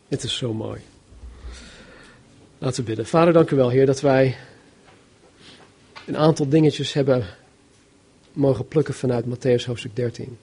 Het 0.07 0.23
is 0.23 0.37
zo 0.37 0.53
mooi. 0.53 0.81
Laten 2.57 2.79
we 2.79 2.87
bidden. 2.87 3.05
Vader, 3.05 3.33
dank 3.33 3.51
u 3.51 3.55
wel, 3.55 3.69
Heer, 3.69 3.85
dat 3.85 4.01
wij 4.01 4.35
een 6.05 6.17
aantal 6.17 6.49
dingetjes 6.49 6.93
hebben 6.93 7.25
mogen 8.33 8.67
plukken 8.67 8.93
vanuit 8.93 9.25
Matthäus 9.25 9.65
hoofdstuk 9.65 9.95
13. 9.95 10.37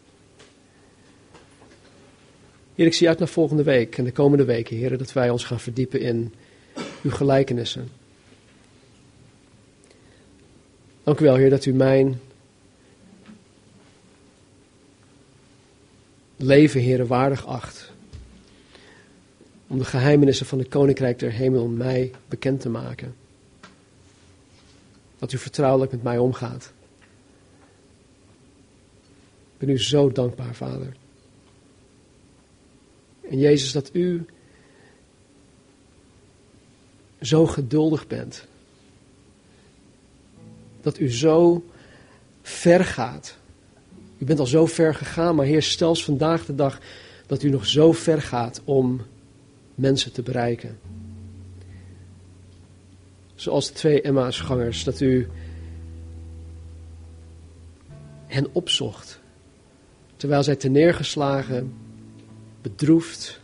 Heer, 2.75 2.87
ik 2.87 2.95
zie 2.95 3.09
uit 3.09 3.19
naar 3.19 3.29
volgende 3.29 3.63
week 3.63 3.99
en 3.99 4.05
de 4.05 4.13
komende 4.13 4.45
weken, 4.45 4.77
Heer, 4.77 4.99
dat 4.99 5.13
wij 5.13 5.31
ons 5.31 5.45
gaan 5.45 5.61
verdiepen 5.61 6.01
in 6.01 6.35
uw 7.03 7.11
gelijkenissen. 7.11 7.89
Dank 11.03 11.21
u 11.21 11.25
wel, 11.25 11.37
Heer, 11.37 11.51
dat 11.51 11.65
u 11.65 11.73
mijn 11.73 12.21
leven, 16.37 16.81
Heer, 16.81 17.07
waardig 17.07 17.47
acht 17.47 17.92
om 19.73 19.79
de 19.79 19.85
geheimenissen 19.85 20.47
van 20.47 20.59
het 20.59 20.69
Koninkrijk 20.69 21.19
der 21.19 21.33
Hemel 21.33 21.69
mij 21.69 22.11
bekend 22.29 22.61
te 22.61 22.69
maken. 22.69 23.15
Dat 25.19 25.33
u 25.33 25.39
vertrouwelijk 25.39 25.93
met 25.93 26.03
mij 26.03 26.19
omgaat. 26.19 26.73
Ik 29.53 29.59
ben 29.59 29.69
u 29.69 29.79
zo 29.79 30.13
dankbaar, 30.13 30.55
Vader. 30.55 30.97
En 33.29 33.39
Jezus, 33.39 33.73
dat 33.73 33.91
u 33.93 34.27
zo 37.21 37.47
geduldig 37.47 38.07
bent. 38.07 38.47
Dat 40.81 40.99
u 40.99 41.11
zo 41.11 41.65
ver 42.43 42.85
gaat. 42.85 43.37
U 44.19 44.25
bent 44.25 44.39
al 44.39 44.47
zo 44.47 44.67
ver 44.67 44.95
gegaan, 44.95 45.35
maar 45.35 45.47
Heer, 45.47 45.63
stel 45.63 45.95
vandaag 45.95 46.45
de 46.45 46.55
dag 46.55 46.81
dat 47.27 47.43
u 47.43 47.49
nog 47.49 47.67
zo 47.67 47.93
ver 47.93 48.23
gaat 48.23 48.61
om 48.65 49.01
mensen 49.75 50.13
te 50.13 50.23
bereiken. 50.23 50.79
Zoals 53.35 53.67
de 53.67 53.73
twee 53.73 54.01
Emmausgangers, 54.01 54.85
dat 54.85 55.01
u 55.01 55.29
hen 58.27 58.49
opzocht. 58.53 59.21
Terwijl 60.17 60.43
zij 60.43 60.57
neergeslagen, 60.63 61.75
bedroefd, 62.61 63.41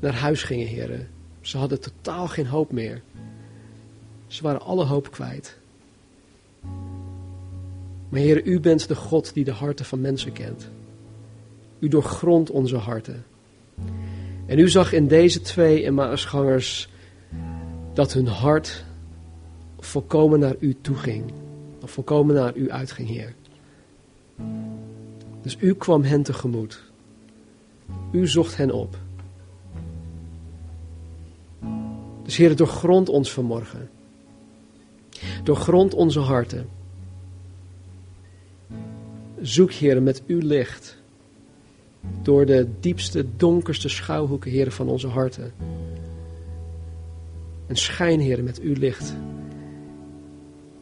naar 0.00 0.14
huis 0.14 0.42
gingen, 0.42 0.66
heren. 0.66 1.08
Ze 1.40 1.58
hadden 1.58 1.80
totaal 1.80 2.28
geen 2.28 2.46
hoop 2.46 2.72
meer. 2.72 3.02
Ze 4.26 4.42
waren 4.42 4.60
alle 4.60 4.84
hoop 4.84 5.10
kwijt. 5.10 5.58
Maar 8.08 8.20
Heer, 8.20 8.44
u 8.44 8.60
bent 8.60 8.88
de 8.88 8.94
God 8.94 9.34
die 9.34 9.44
de 9.44 9.52
harten 9.52 9.84
van 9.84 10.00
mensen 10.00 10.32
kent. 10.32 10.68
U 11.78 11.88
doorgrondt 11.88 12.50
onze 12.50 12.76
harten. 12.76 13.24
En 14.50 14.58
u 14.58 14.68
zag 14.68 14.92
in 14.92 15.06
deze 15.06 15.40
twee 15.40 15.84
Emmausgangers 15.84 16.88
dat 17.94 18.12
hun 18.12 18.26
hart 18.26 18.84
volkomen 19.78 20.40
naar 20.40 20.54
u 20.58 20.76
toe 20.80 20.96
ging. 20.96 21.32
Of 21.82 21.90
volkomen 21.90 22.34
naar 22.34 22.56
u 22.56 22.70
uitging, 22.70 23.08
Heer. 23.08 23.34
Dus 25.42 25.56
u 25.60 25.74
kwam 25.74 26.02
hen 26.02 26.22
tegemoet. 26.22 26.82
U 28.12 28.26
zocht 28.26 28.56
hen 28.56 28.70
op. 28.70 28.96
Dus 32.22 32.36
Heer, 32.36 32.56
doorgrond 32.56 33.08
ons 33.08 33.32
vanmorgen. 33.32 33.90
Doorgrond 35.44 35.94
onze 35.94 36.20
harten. 36.20 36.68
Zoek, 39.40 39.72
Heer, 39.72 40.02
met 40.02 40.22
uw 40.26 40.40
licht 40.42 40.99
door 42.22 42.46
de 42.46 42.68
diepste, 42.80 43.26
donkerste 43.36 43.88
schuilhoeken, 43.88 44.50
heren, 44.50 44.72
van 44.72 44.88
onze 44.88 45.08
harten. 45.08 45.52
En 47.66 47.76
schijn, 47.76 48.20
heren, 48.20 48.44
met 48.44 48.60
uw 48.60 48.74
licht. 48.74 49.14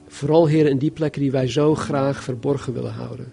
Vooral, 0.06 0.46
heren, 0.46 0.70
in 0.70 0.78
die 0.78 0.90
plekken 0.90 1.20
die 1.20 1.30
wij 1.30 1.48
zo 1.48 1.74
graag 1.74 2.22
verborgen 2.22 2.72
willen 2.72 2.92
houden. 2.92 3.32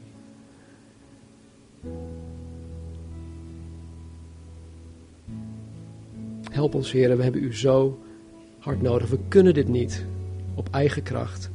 Help 6.52 6.76
ons, 6.76 6.92
heren, 6.92 7.18
we 7.18 7.24
hebben 7.24 7.44
u 7.44 7.56
zo 7.56 8.00
hard 8.60 8.82
nodig. 8.82 9.10
We 9.10 9.20
kunnen 9.28 9.54
dit 9.54 9.68
niet 9.68 10.06
op 10.56 10.68
eigen 10.72 11.04
kracht. 11.04 11.50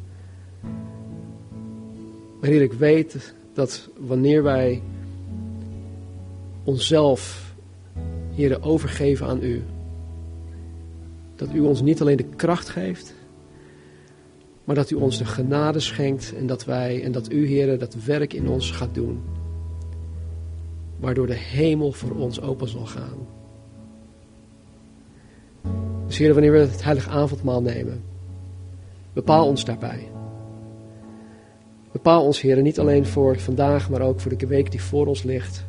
Maar 2.40 2.50
Heer, 2.50 2.62
ik 2.62 2.72
weet 2.72 3.34
dat 3.52 3.88
wanneer 3.98 4.42
wij 4.42 4.82
onszelf, 6.70 7.54
Heer, 8.34 8.62
overgeven 8.62 9.26
aan 9.26 9.42
U. 9.42 9.62
Dat 11.36 11.48
U 11.54 11.60
ons 11.60 11.82
niet 11.82 12.00
alleen 12.00 12.16
de 12.16 12.28
kracht 12.36 12.68
geeft, 12.68 13.14
maar 14.64 14.74
dat 14.74 14.90
U 14.90 14.94
ons 14.94 15.18
de 15.18 15.24
genade 15.24 15.80
schenkt 15.80 16.34
en 16.36 16.46
dat 16.46 16.64
wij 16.64 17.04
en 17.04 17.12
dat 17.12 17.32
U, 17.32 17.46
Heer, 17.46 17.78
dat 17.78 17.94
werk 17.94 18.32
in 18.32 18.48
ons 18.48 18.70
gaat 18.70 18.94
doen. 18.94 19.20
Waardoor 20.98 21.26
de 21.26 21.36
hemel 21.36 21.92
voor 21.92 22.16
ons 22.16 22.40
open 22.40 22.68
zal 22.68 22.86
gaan. 22.86 23.18
Dus 26.06 26.18
Heer, 26.18 26.32
wanneer 26.32 26.52
we 26.52 26.58
het 26.58 26.84
heilige 26.84 27.10
avondmaal 27.10 27.62
nemen, 27.62 28.02
bepaal 29.12 29.46
ons 29.46 29.64
daarbij. 29.64 30.08
Bepaal 31.92 32.24
ons, 32.24 32.40
Heer, 32.40 32.62
niet 32.62 32.78
alleen 32.78 33.06
voor 33.06 33.38
vandaag, 33.38 33.90
maar 33.90 34.00
ook 34.00 34.20
voor 34.20 34.36
de 34.36 34.46
week 34.46 34.70
die 34.70 34.82
voor 34.82 35.06
ons 35.06 35.22
ligt. 35.22 35.68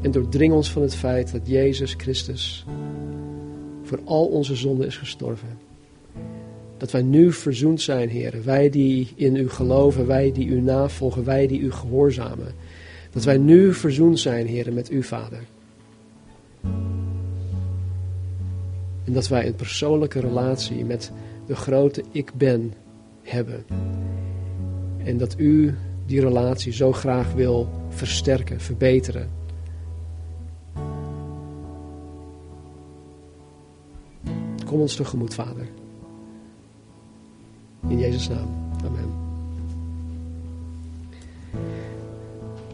En 0.00 0.10
doordring 0.10 0.52
ons 0.52 0.70
van 0.70 0.82
het 0.82 0.94
feit 0.94 1.32
dat 1.32 1.40
Jezus 1.44 1.94
Christus 1.96 2.64
voor 3.82 4.00
al 4.04 4.26
onze 4.26 4.56
zonden 4.56 4.86
is 4.86 4.96
gestorven. 4.96 5.58
Dat 6.76 6.90
wij 6.90 7.02
nu 7.02 7.32
verzoend 7.32 7.80
zijn, 7.80 8.08
Heer. 8.08 8.34
Wij 8.44 8.70
die 8.70 9.08
in 9.14 9.36
u 9.36 9.48
geloven, 9.48 10.06
wij 10.06 10.32
die 10.32 10.46
u 10.46 10.60
navolgen, 10.60 11.24
wij 11.24 11.46
die 11.46 11.60
u 11.60 11.72
gehoorzamen. 11.72 12.54
Dat 13.10 13.24
wij 13.24 13.36
nu 13.36 13.74
verzoend 13.74 14.18
zijn, 14.18 14.46
Heer, 14.46 14.72
met 14.72 14.90
u, 14.90 15.02
Vader. 15.02 15.40
En 19.04 19.12
dat 19.12 19.28
wij 19.28 19.46
een 19.46 19.54
persoonlijke 19.54 20.20
relatie 20.20 20.84
met 20.84 21.12
de 21.46 21.56
grote 21.56 22.02
Ik 22.10 22.32
Ben 22.34 22.72
hebben. 23.22 23.64
En 25.04 25.18
dat 25.18 25.34
u 25.38 25.74
die 26.06 26.20
relatie 26.20 26.72
zo 26.72 26.92
graag 26.92 27.32
wil 27.32 27.68
versterken, 27.88 28.60
verbeteren. 28.60 29.37
Kom 34.68 34.80
ons 34.80 34.94
tegemoet, 34.96 35.34
Vader. 35.34 35.68
In 37.88 37.98
Jezus' 37.98 38.28
naam. 38.28 38.48
Amen. 38.84 39.12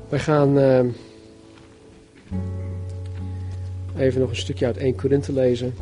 Wij 0.09 0.19
gaan 0.19 0.59
uh, 0.59 0.85
even 3.97 4.21
nog 4.21 4.31
een 4.31 4.37
stukje 4.37 4.67
uit 4.67 4.77
1 4.77 4.95
Korinthe 4.95 5.33
lezen. 5.33 5.75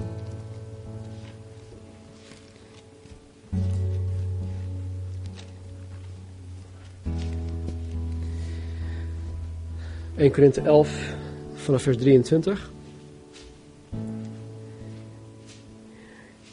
...1 10.16 10.30
Korinthe 10.30 10.60
11 10.60 11.14
vanaf 11.54 11.82
vers 11.82 11.96
23. 11.96 12.70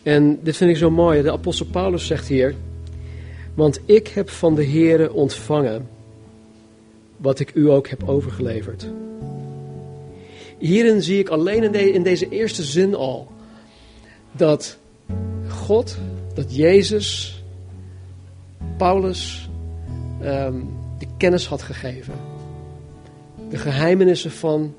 En 0.10 0.40
dit 0.44 0.58
vind 0.58 0.70
ik 0.70 0.78
zo 0.78 0.90
mooi. 0.90 1.22
De 1.22 1.32
apostel 1.32 1.66
Paulus 1.66 2.08
zegt 2.08 2.28
hier: 2.28 2.56
Want 3.54 3.80
ik 3.86 4.08
heb 4.08 4.30
van 4.30 4.56
de 4.56 4.66
Here 4.66 5.14
ontvangen 5.14 5.90
wat 7.18 7.40
ik 7.40 7.52
u 7.54 7.70
ook 7.70 7.88
heb 7.88 8.10
overgeleverd. 8.10 8.88
Hierin 10.58 11.02
zie 11.02 11.20
ik 11.20 11.30
alleen 11.30 11.74
in, 11.74 12.04
deze 12.04 12.30
eerste 12.30 12.64
zin 12.64 12.96
al 12.96 13.28
dat 14.32 14.78
God, 15.48 15.98
dat 16.34 16.56
Jezus, 16.56 17.42
Paulus 18.78 19.50
um, 20.24 20.70
de 20.98 21.08
kennis 21.18 21.48
had 21.48 21.62
gegeven. 21.62 22.14
De 23.50 23.58
geheimenissen 23.58 24.32
van 24.32 24.74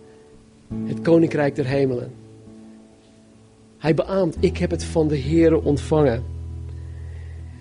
het 0.87 1.01
koninkrijk 1.01 1.55
der 1.55 1.67
hemelen. 1.67 2.20
Hij 3.81 3.95
beaamt, 3.95 4.37
ik 4.41 4.57
heb 4.57 4.71
het 4.71 4.85
van 4.85 5.09
de 5.09 5.19
Heere 5.19 5.63
ontvangen. 5.63 6.23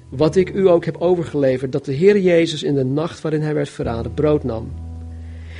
Wat 0.09 0.35
ik 0.35 0.53
u 0.53 0.67
ook 0.67 0.85
heb 0.85 0.97
overgeleverd, 0.97 1.71
dat 1.71 1.85
de 1.85 1.91
Heer 1.91 2.19
Jezus 2.19 2.63
in 2.63 2.75
de 2.75 2.83
nacht 2.83 3.21
waarin 3.21 3.41
hij 3.41 3.53
werd 3.53 3.69
verraden, 3.69 4.13
brood 4.13 4.43
nam. 4.43 4.71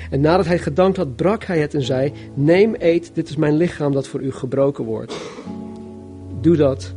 En 0.10 0.22
nadat 0.22 0.45
hij 0.45 0.60
gedankt 0.60 0.97
had, 0.97 1.16
brak 1.16 1.43
hij 1.43 1.60
het 1.60 1.74
en 1.74 1.82
zei: 1.82 2.12
Neem, 2.34 2.76
eet, 2.78 3.12
dit 3.14 3.30
is 3.30 3.36
mijn 3.36 3.57
lichaam 3.57 3.91
dat 3.91 4.07
voor 4.07 4.22
u 4.22 4.32
gebroken 4.32 4.84
wordt. 4.84 5.16
Doe 6.41 6.55
dat 6.55 6.93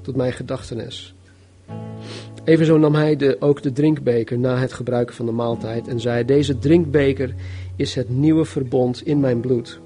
tot 0.00 0.16
mijn 0.16 0.32
gedachtenis. 0.32 1.14
Evenzo 2.44 2.78
nam 2.78 2.94
hij 2.94 3.16
de, 3.16 3.36
ook 3.40 3.62
de 3.62 3.72
drinkbeker 3.72 4.38
na 4.38 4.58
het 4.58 4.72
gebruiken 4.72 5.14
van 5.14 5.26
de 5.26 5.32
maaltijd 5.32 5.88
en 5.88 6.00
zei: 6.00 6.24
Deze 6.24 6.58
drinkbeker 6.58 7.34
is 7.76 7.94
het 7.94 8.08
nieuwe 8.08 8.44
verbond 8.44 9.06
in 9.06 9.20
mijn 9.20 9.40
bloed. 9.40 9.80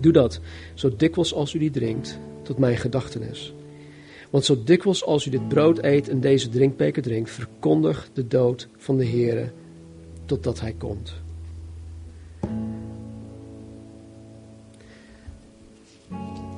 Doe 0.00 0.12
dat, 0.12 0.40
zo 0.74 0.96
dikwijls 0.96 1.34
als 1.34 1.54
u 1.54 1.58
die 1.58 1.70
drinkt, 1.70 2.18
tot 2.42 2.58
mijn 2.58 2.76
gedachtenis. 2.76 3.54
Want 4.30 4.44
zo 4.44 4.62
dikwijls 4.64 5.04
als 5.04 5.26
u 5.26 5.30
dit 5.30 5.48
brood 5.48 5.84
eet 5.84 6.08
en 6.08 6.20
deze 6.20 6.48
drinkbeker 6.48 7.02
drinkt, 7.02 7.30
verkondigt 7.30 8.10
de 8.14 8.26
dood 8.26 8.68
van 8.76 8.96
de 8.96 9.06
Heere 9.06 9.50
totdat 10.24 10.60
hij 10.60 10.74
komt. 10.78 11.14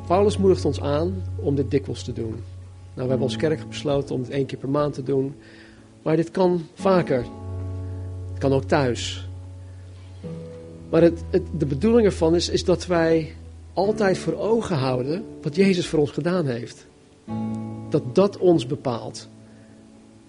Paulus 0.06 0.38
moedigt 0.38 0.64
ons 0.64 0.80
aan 0.80 1.22
om 1.36 1.54
dit 1.54 1.70
dikwijls 1.70 2.04
te 2.04 2.12
doen. 2.12 2.34
Nou, 2.94 3.04
we 3.04 3.08
hebben 3.08 3.22
als 3.22 3.36
kerk 3.36 3.68
besloten 3.68 4.14
om 4.14 4.20
het 4.20 4.30
één 4.30 4.46
keer 4.46 4.58
per 4.58 4.68
maand 4.68 4.94
te 4.94 5.02
doen. 5.02 5.34
Maar 6.02 6.16
dit 6.16 6.30
kan 6.30 6.66
vaker. 6.74 7.24
Het 8.30 8.38
kan 8.38 8.52
ook 8.52 8.64
thuis. 8.64 9.28
Maar 10.92 11.02
het, 11.02 11.22
de 11.58 11.66
bedoeling 11.66 12.06
ervan 12.06 12.34
is, 12.34 12.48
is 12.48 12.64
dat 12.64 12.86
wij 12.86 13.34
altijd 13.72 14.18
voor 14.18 14.38
ogen 14.38 14.76
houden 14.76 15.24
wat 15.42 15.56
Jezus 15.56 15.86
voor 15.86 15.98
ons 15.98 16.10
gedaan 16.10 16.46
heeft. 16.46 16.86
Dat 17.88 18.14
dat 18.14 18.38
ons 18.38 18.66
bepaalt. 18.66 19.28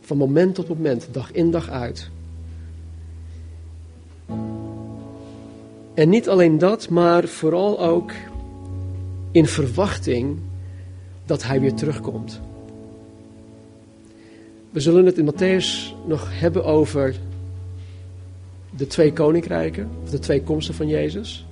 Van 0.01 0.17
moment 0.17 0.55
tot 0.55 0.67
moment, 0.67 1.07
dag 1.11 1.31
in 1.31 1.51
dag 1.51 1.69
uit. 1.69 2.09
En 5.93 6.09
niet 6.09 6.29
alleen 6.29 6.57
dat, 6.57 6.89
maar 6.89 7.27
vooral 7.27 7.79
ook 7.79 8.11
in 9.31 9.45
verwachting 9.45 10.37
dat 11.25 11.43
hij 11.43 11.59
weer 11.59 11.73
terugkomt. 11.73 12.39
We 14.69 14.79
zullen 14.79 15.05
het 15.05 15.17
in 15.17 15.33
Matthäus 15.33 15.95
nog 16.07 16.39
hebben 16.39 16.65
over 16.65 17.15
de 18.75 18.87
twee 18.87 19.13
koninkrijken, 19.13 19.89
of 20.03 20.09
de 20.09 20.19
twee 20.19 20.43
komsten 20.43 20.75
van 20.75 20.87
Jezus. 20.87 21.45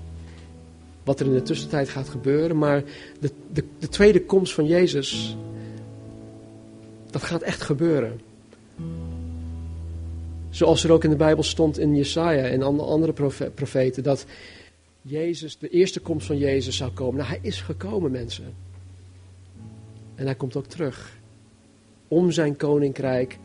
Wat 1.04 1.20
er 1.20 1.26
in 1.26 1.34
de 1.34 1.42
tussentijd 1.42 1.90
gaat 1.90 2.10
gebeuren. 2.10 2.58
Maar 2.58 2.84
de, 3.20 3.32
de, 3.54 3.64
de 3.80 3.90
tweede 3.90 4.26
komst 4.26 4.54
van 4.54 4.66
Jezus, 4.66 5.38
dat 7.10 7.24
gaat 7.24 7.42
echt 7.42 7.62
gebeuren. 7.62 8.20
Zoals 10.50 10.84
er 10.84 10.92
ook 10.92 11.04
in 11.04 11.10
de 11.10 11.16
Bijbel 11.16 11.44
stond 11.44 11.80
in 11.80 11.96
Jesaja 11.96 12.44
en 12.44 12.62
andere 12.64 13.14
profeten, 13.54 14.04
dat 14.04 14.26
Jezus, 15.02 15.58
de 15.58 15.70
eerste 15.70 16.00
komst 16.00 16.28
van 16.28 16.38
Jezus 16.38 16.78
zou 16.78 16.92
komen. 16.92 17.16
Nou, 17.16 17.30
hij 17.30 17.40
is 17.42 17.62
gekomen, 17.62 18.12
mensen. 18.12 18.54
En 20.16 20.26
hij 20.26 20.36
komt 20.36 20.56
ook 20.56 20.66
terug. 20.66 21.20
Om 22.08 22.32
zijn 22.32 22.56
koninkrijk 22.56 23.38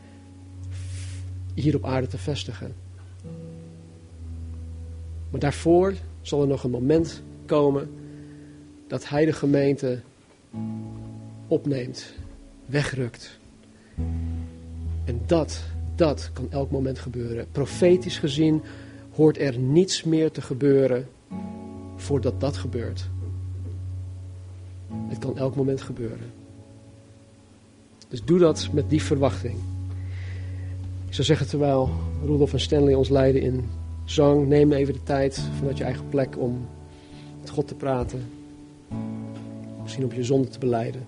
hier 1.53 1.75
op 1.75 1.85
aarde 1.85 2.07
te 2.07 2.17
vestigen. 2.17 2.86
Maar 5.29 5.39
daarvoor 5.39 5.93
zal 6.21 6.41
er 6.41 6.47
nog 6.47 6.63
een 6.63 6.71
moment 6.71 7.21
komen 7.45 7.89
dat 8.87 9.09
hij 9.09 9.25
de 9.25 9.33
gemeente 9.33 9.99
opneemt, 11.47 12.13
wegrukt. 12.65 13.39
En 15.05 15.21
dat, 15.25 15.63
dat 15.95 16.29
kan 16.33 16.51
elk 16.51 16.71
moment 16.71 16.99
gebeuren. 16.99 17.47
Profetisch 17.51 18.17
gezien 18.17 18.61
hoort 19.13 19.37
er 19.37 19.57
niets 19.57 20.03
meer 20.03 20.31
te 20.31 20.41
gebeuren 20.41 21.07
voordat 21.95 22.39
dat 22.39 22.57
gebeurt. 22.57 23.09
Het 25.07 25.19
kan 25.19 25.37
elk 25.37 25.55
moment 25.55 25.81
gebeuren. 25.81 26.31
Dus 28.07 28.23
doe 28.23 28.39
dat 28.39 28.69
met 28.71 28.89
die 28.89 29.01
verwachting. 29.01 29.55
Ik 31.07 31.13
zou 31.13 31.27
zeggen, 31.27 31.47
terwijl 31.47 31.89
Rudolf 32.25 32.53
en 32.53 32.59
Stanley 32.59 32.93
ons 32.93 33.09
leiden 33.09 33.41
in 33.41 33.69
zang, 34.09 34.47
neem 34.47 34.71
even 34.71 34.93
de 34.93 35.03
tijd 35.03 35.41
vanuit 35.57 35.77
je 35.77 35.83
eigen 35.83 36.09
plek 36.09 36.37
om 36.37 36.67
met 37.39 37.49
God 37.49 37.67
te 37.67 37.75
praten. 37.75 38.29
Misschien 39.81 40.03
op 40.03 40.13
je 40.13 40.23
zonde 40.23 40.47
te 40.47 40.59
beleiden. 40.59 41.05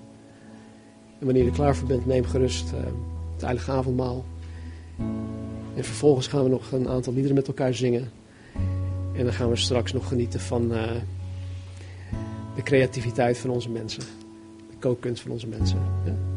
En 1.19 1.25
wanneer 1.25 1.43
je 1.43 1.49
er 1.49 1.55
klaar 1.55 1.75
voor 1.75 1.87
bent, 1.87 2.05
neem 2.05 2.25
gerust 2.25 2.71
uh, 2.73 2.79
het 3.33 3.41
heilige 3.41 3.71
avondmaal. 3.71 4.25
En 5.75 5.83
vervolgens 5.83 6.27
gaan 6.27 6.43
we 6.43 6.49
nog 6.49 6.71
een 6.71 6.87
aantal 6.87 7.13
liederen 7.13 7.37
met 7.37 7.47
elkaar 7.47 7.73
zingen. 7.73 8.11
En 9.13 9.23
dan 9.23 9.33
gaan 9.33 9.49
we 9.49 9.55
straks 9.55 9.93
nog 9.93 10.07
genieten 10.07 10.39
van 10.39 10.71
uh, 10.71 10.91
de 12.55 12.63
creativiteit 12.63 13.37
van 13.37 13.49
onze 13.49 13.69
mensen. 13.69 14.03
De 14.69 14.77
kookkunst 14.79 15.21
van 15.21 15.31
onze 15.31 15.47
mensen. 15.47 15.79
Ja? 16.05 16.28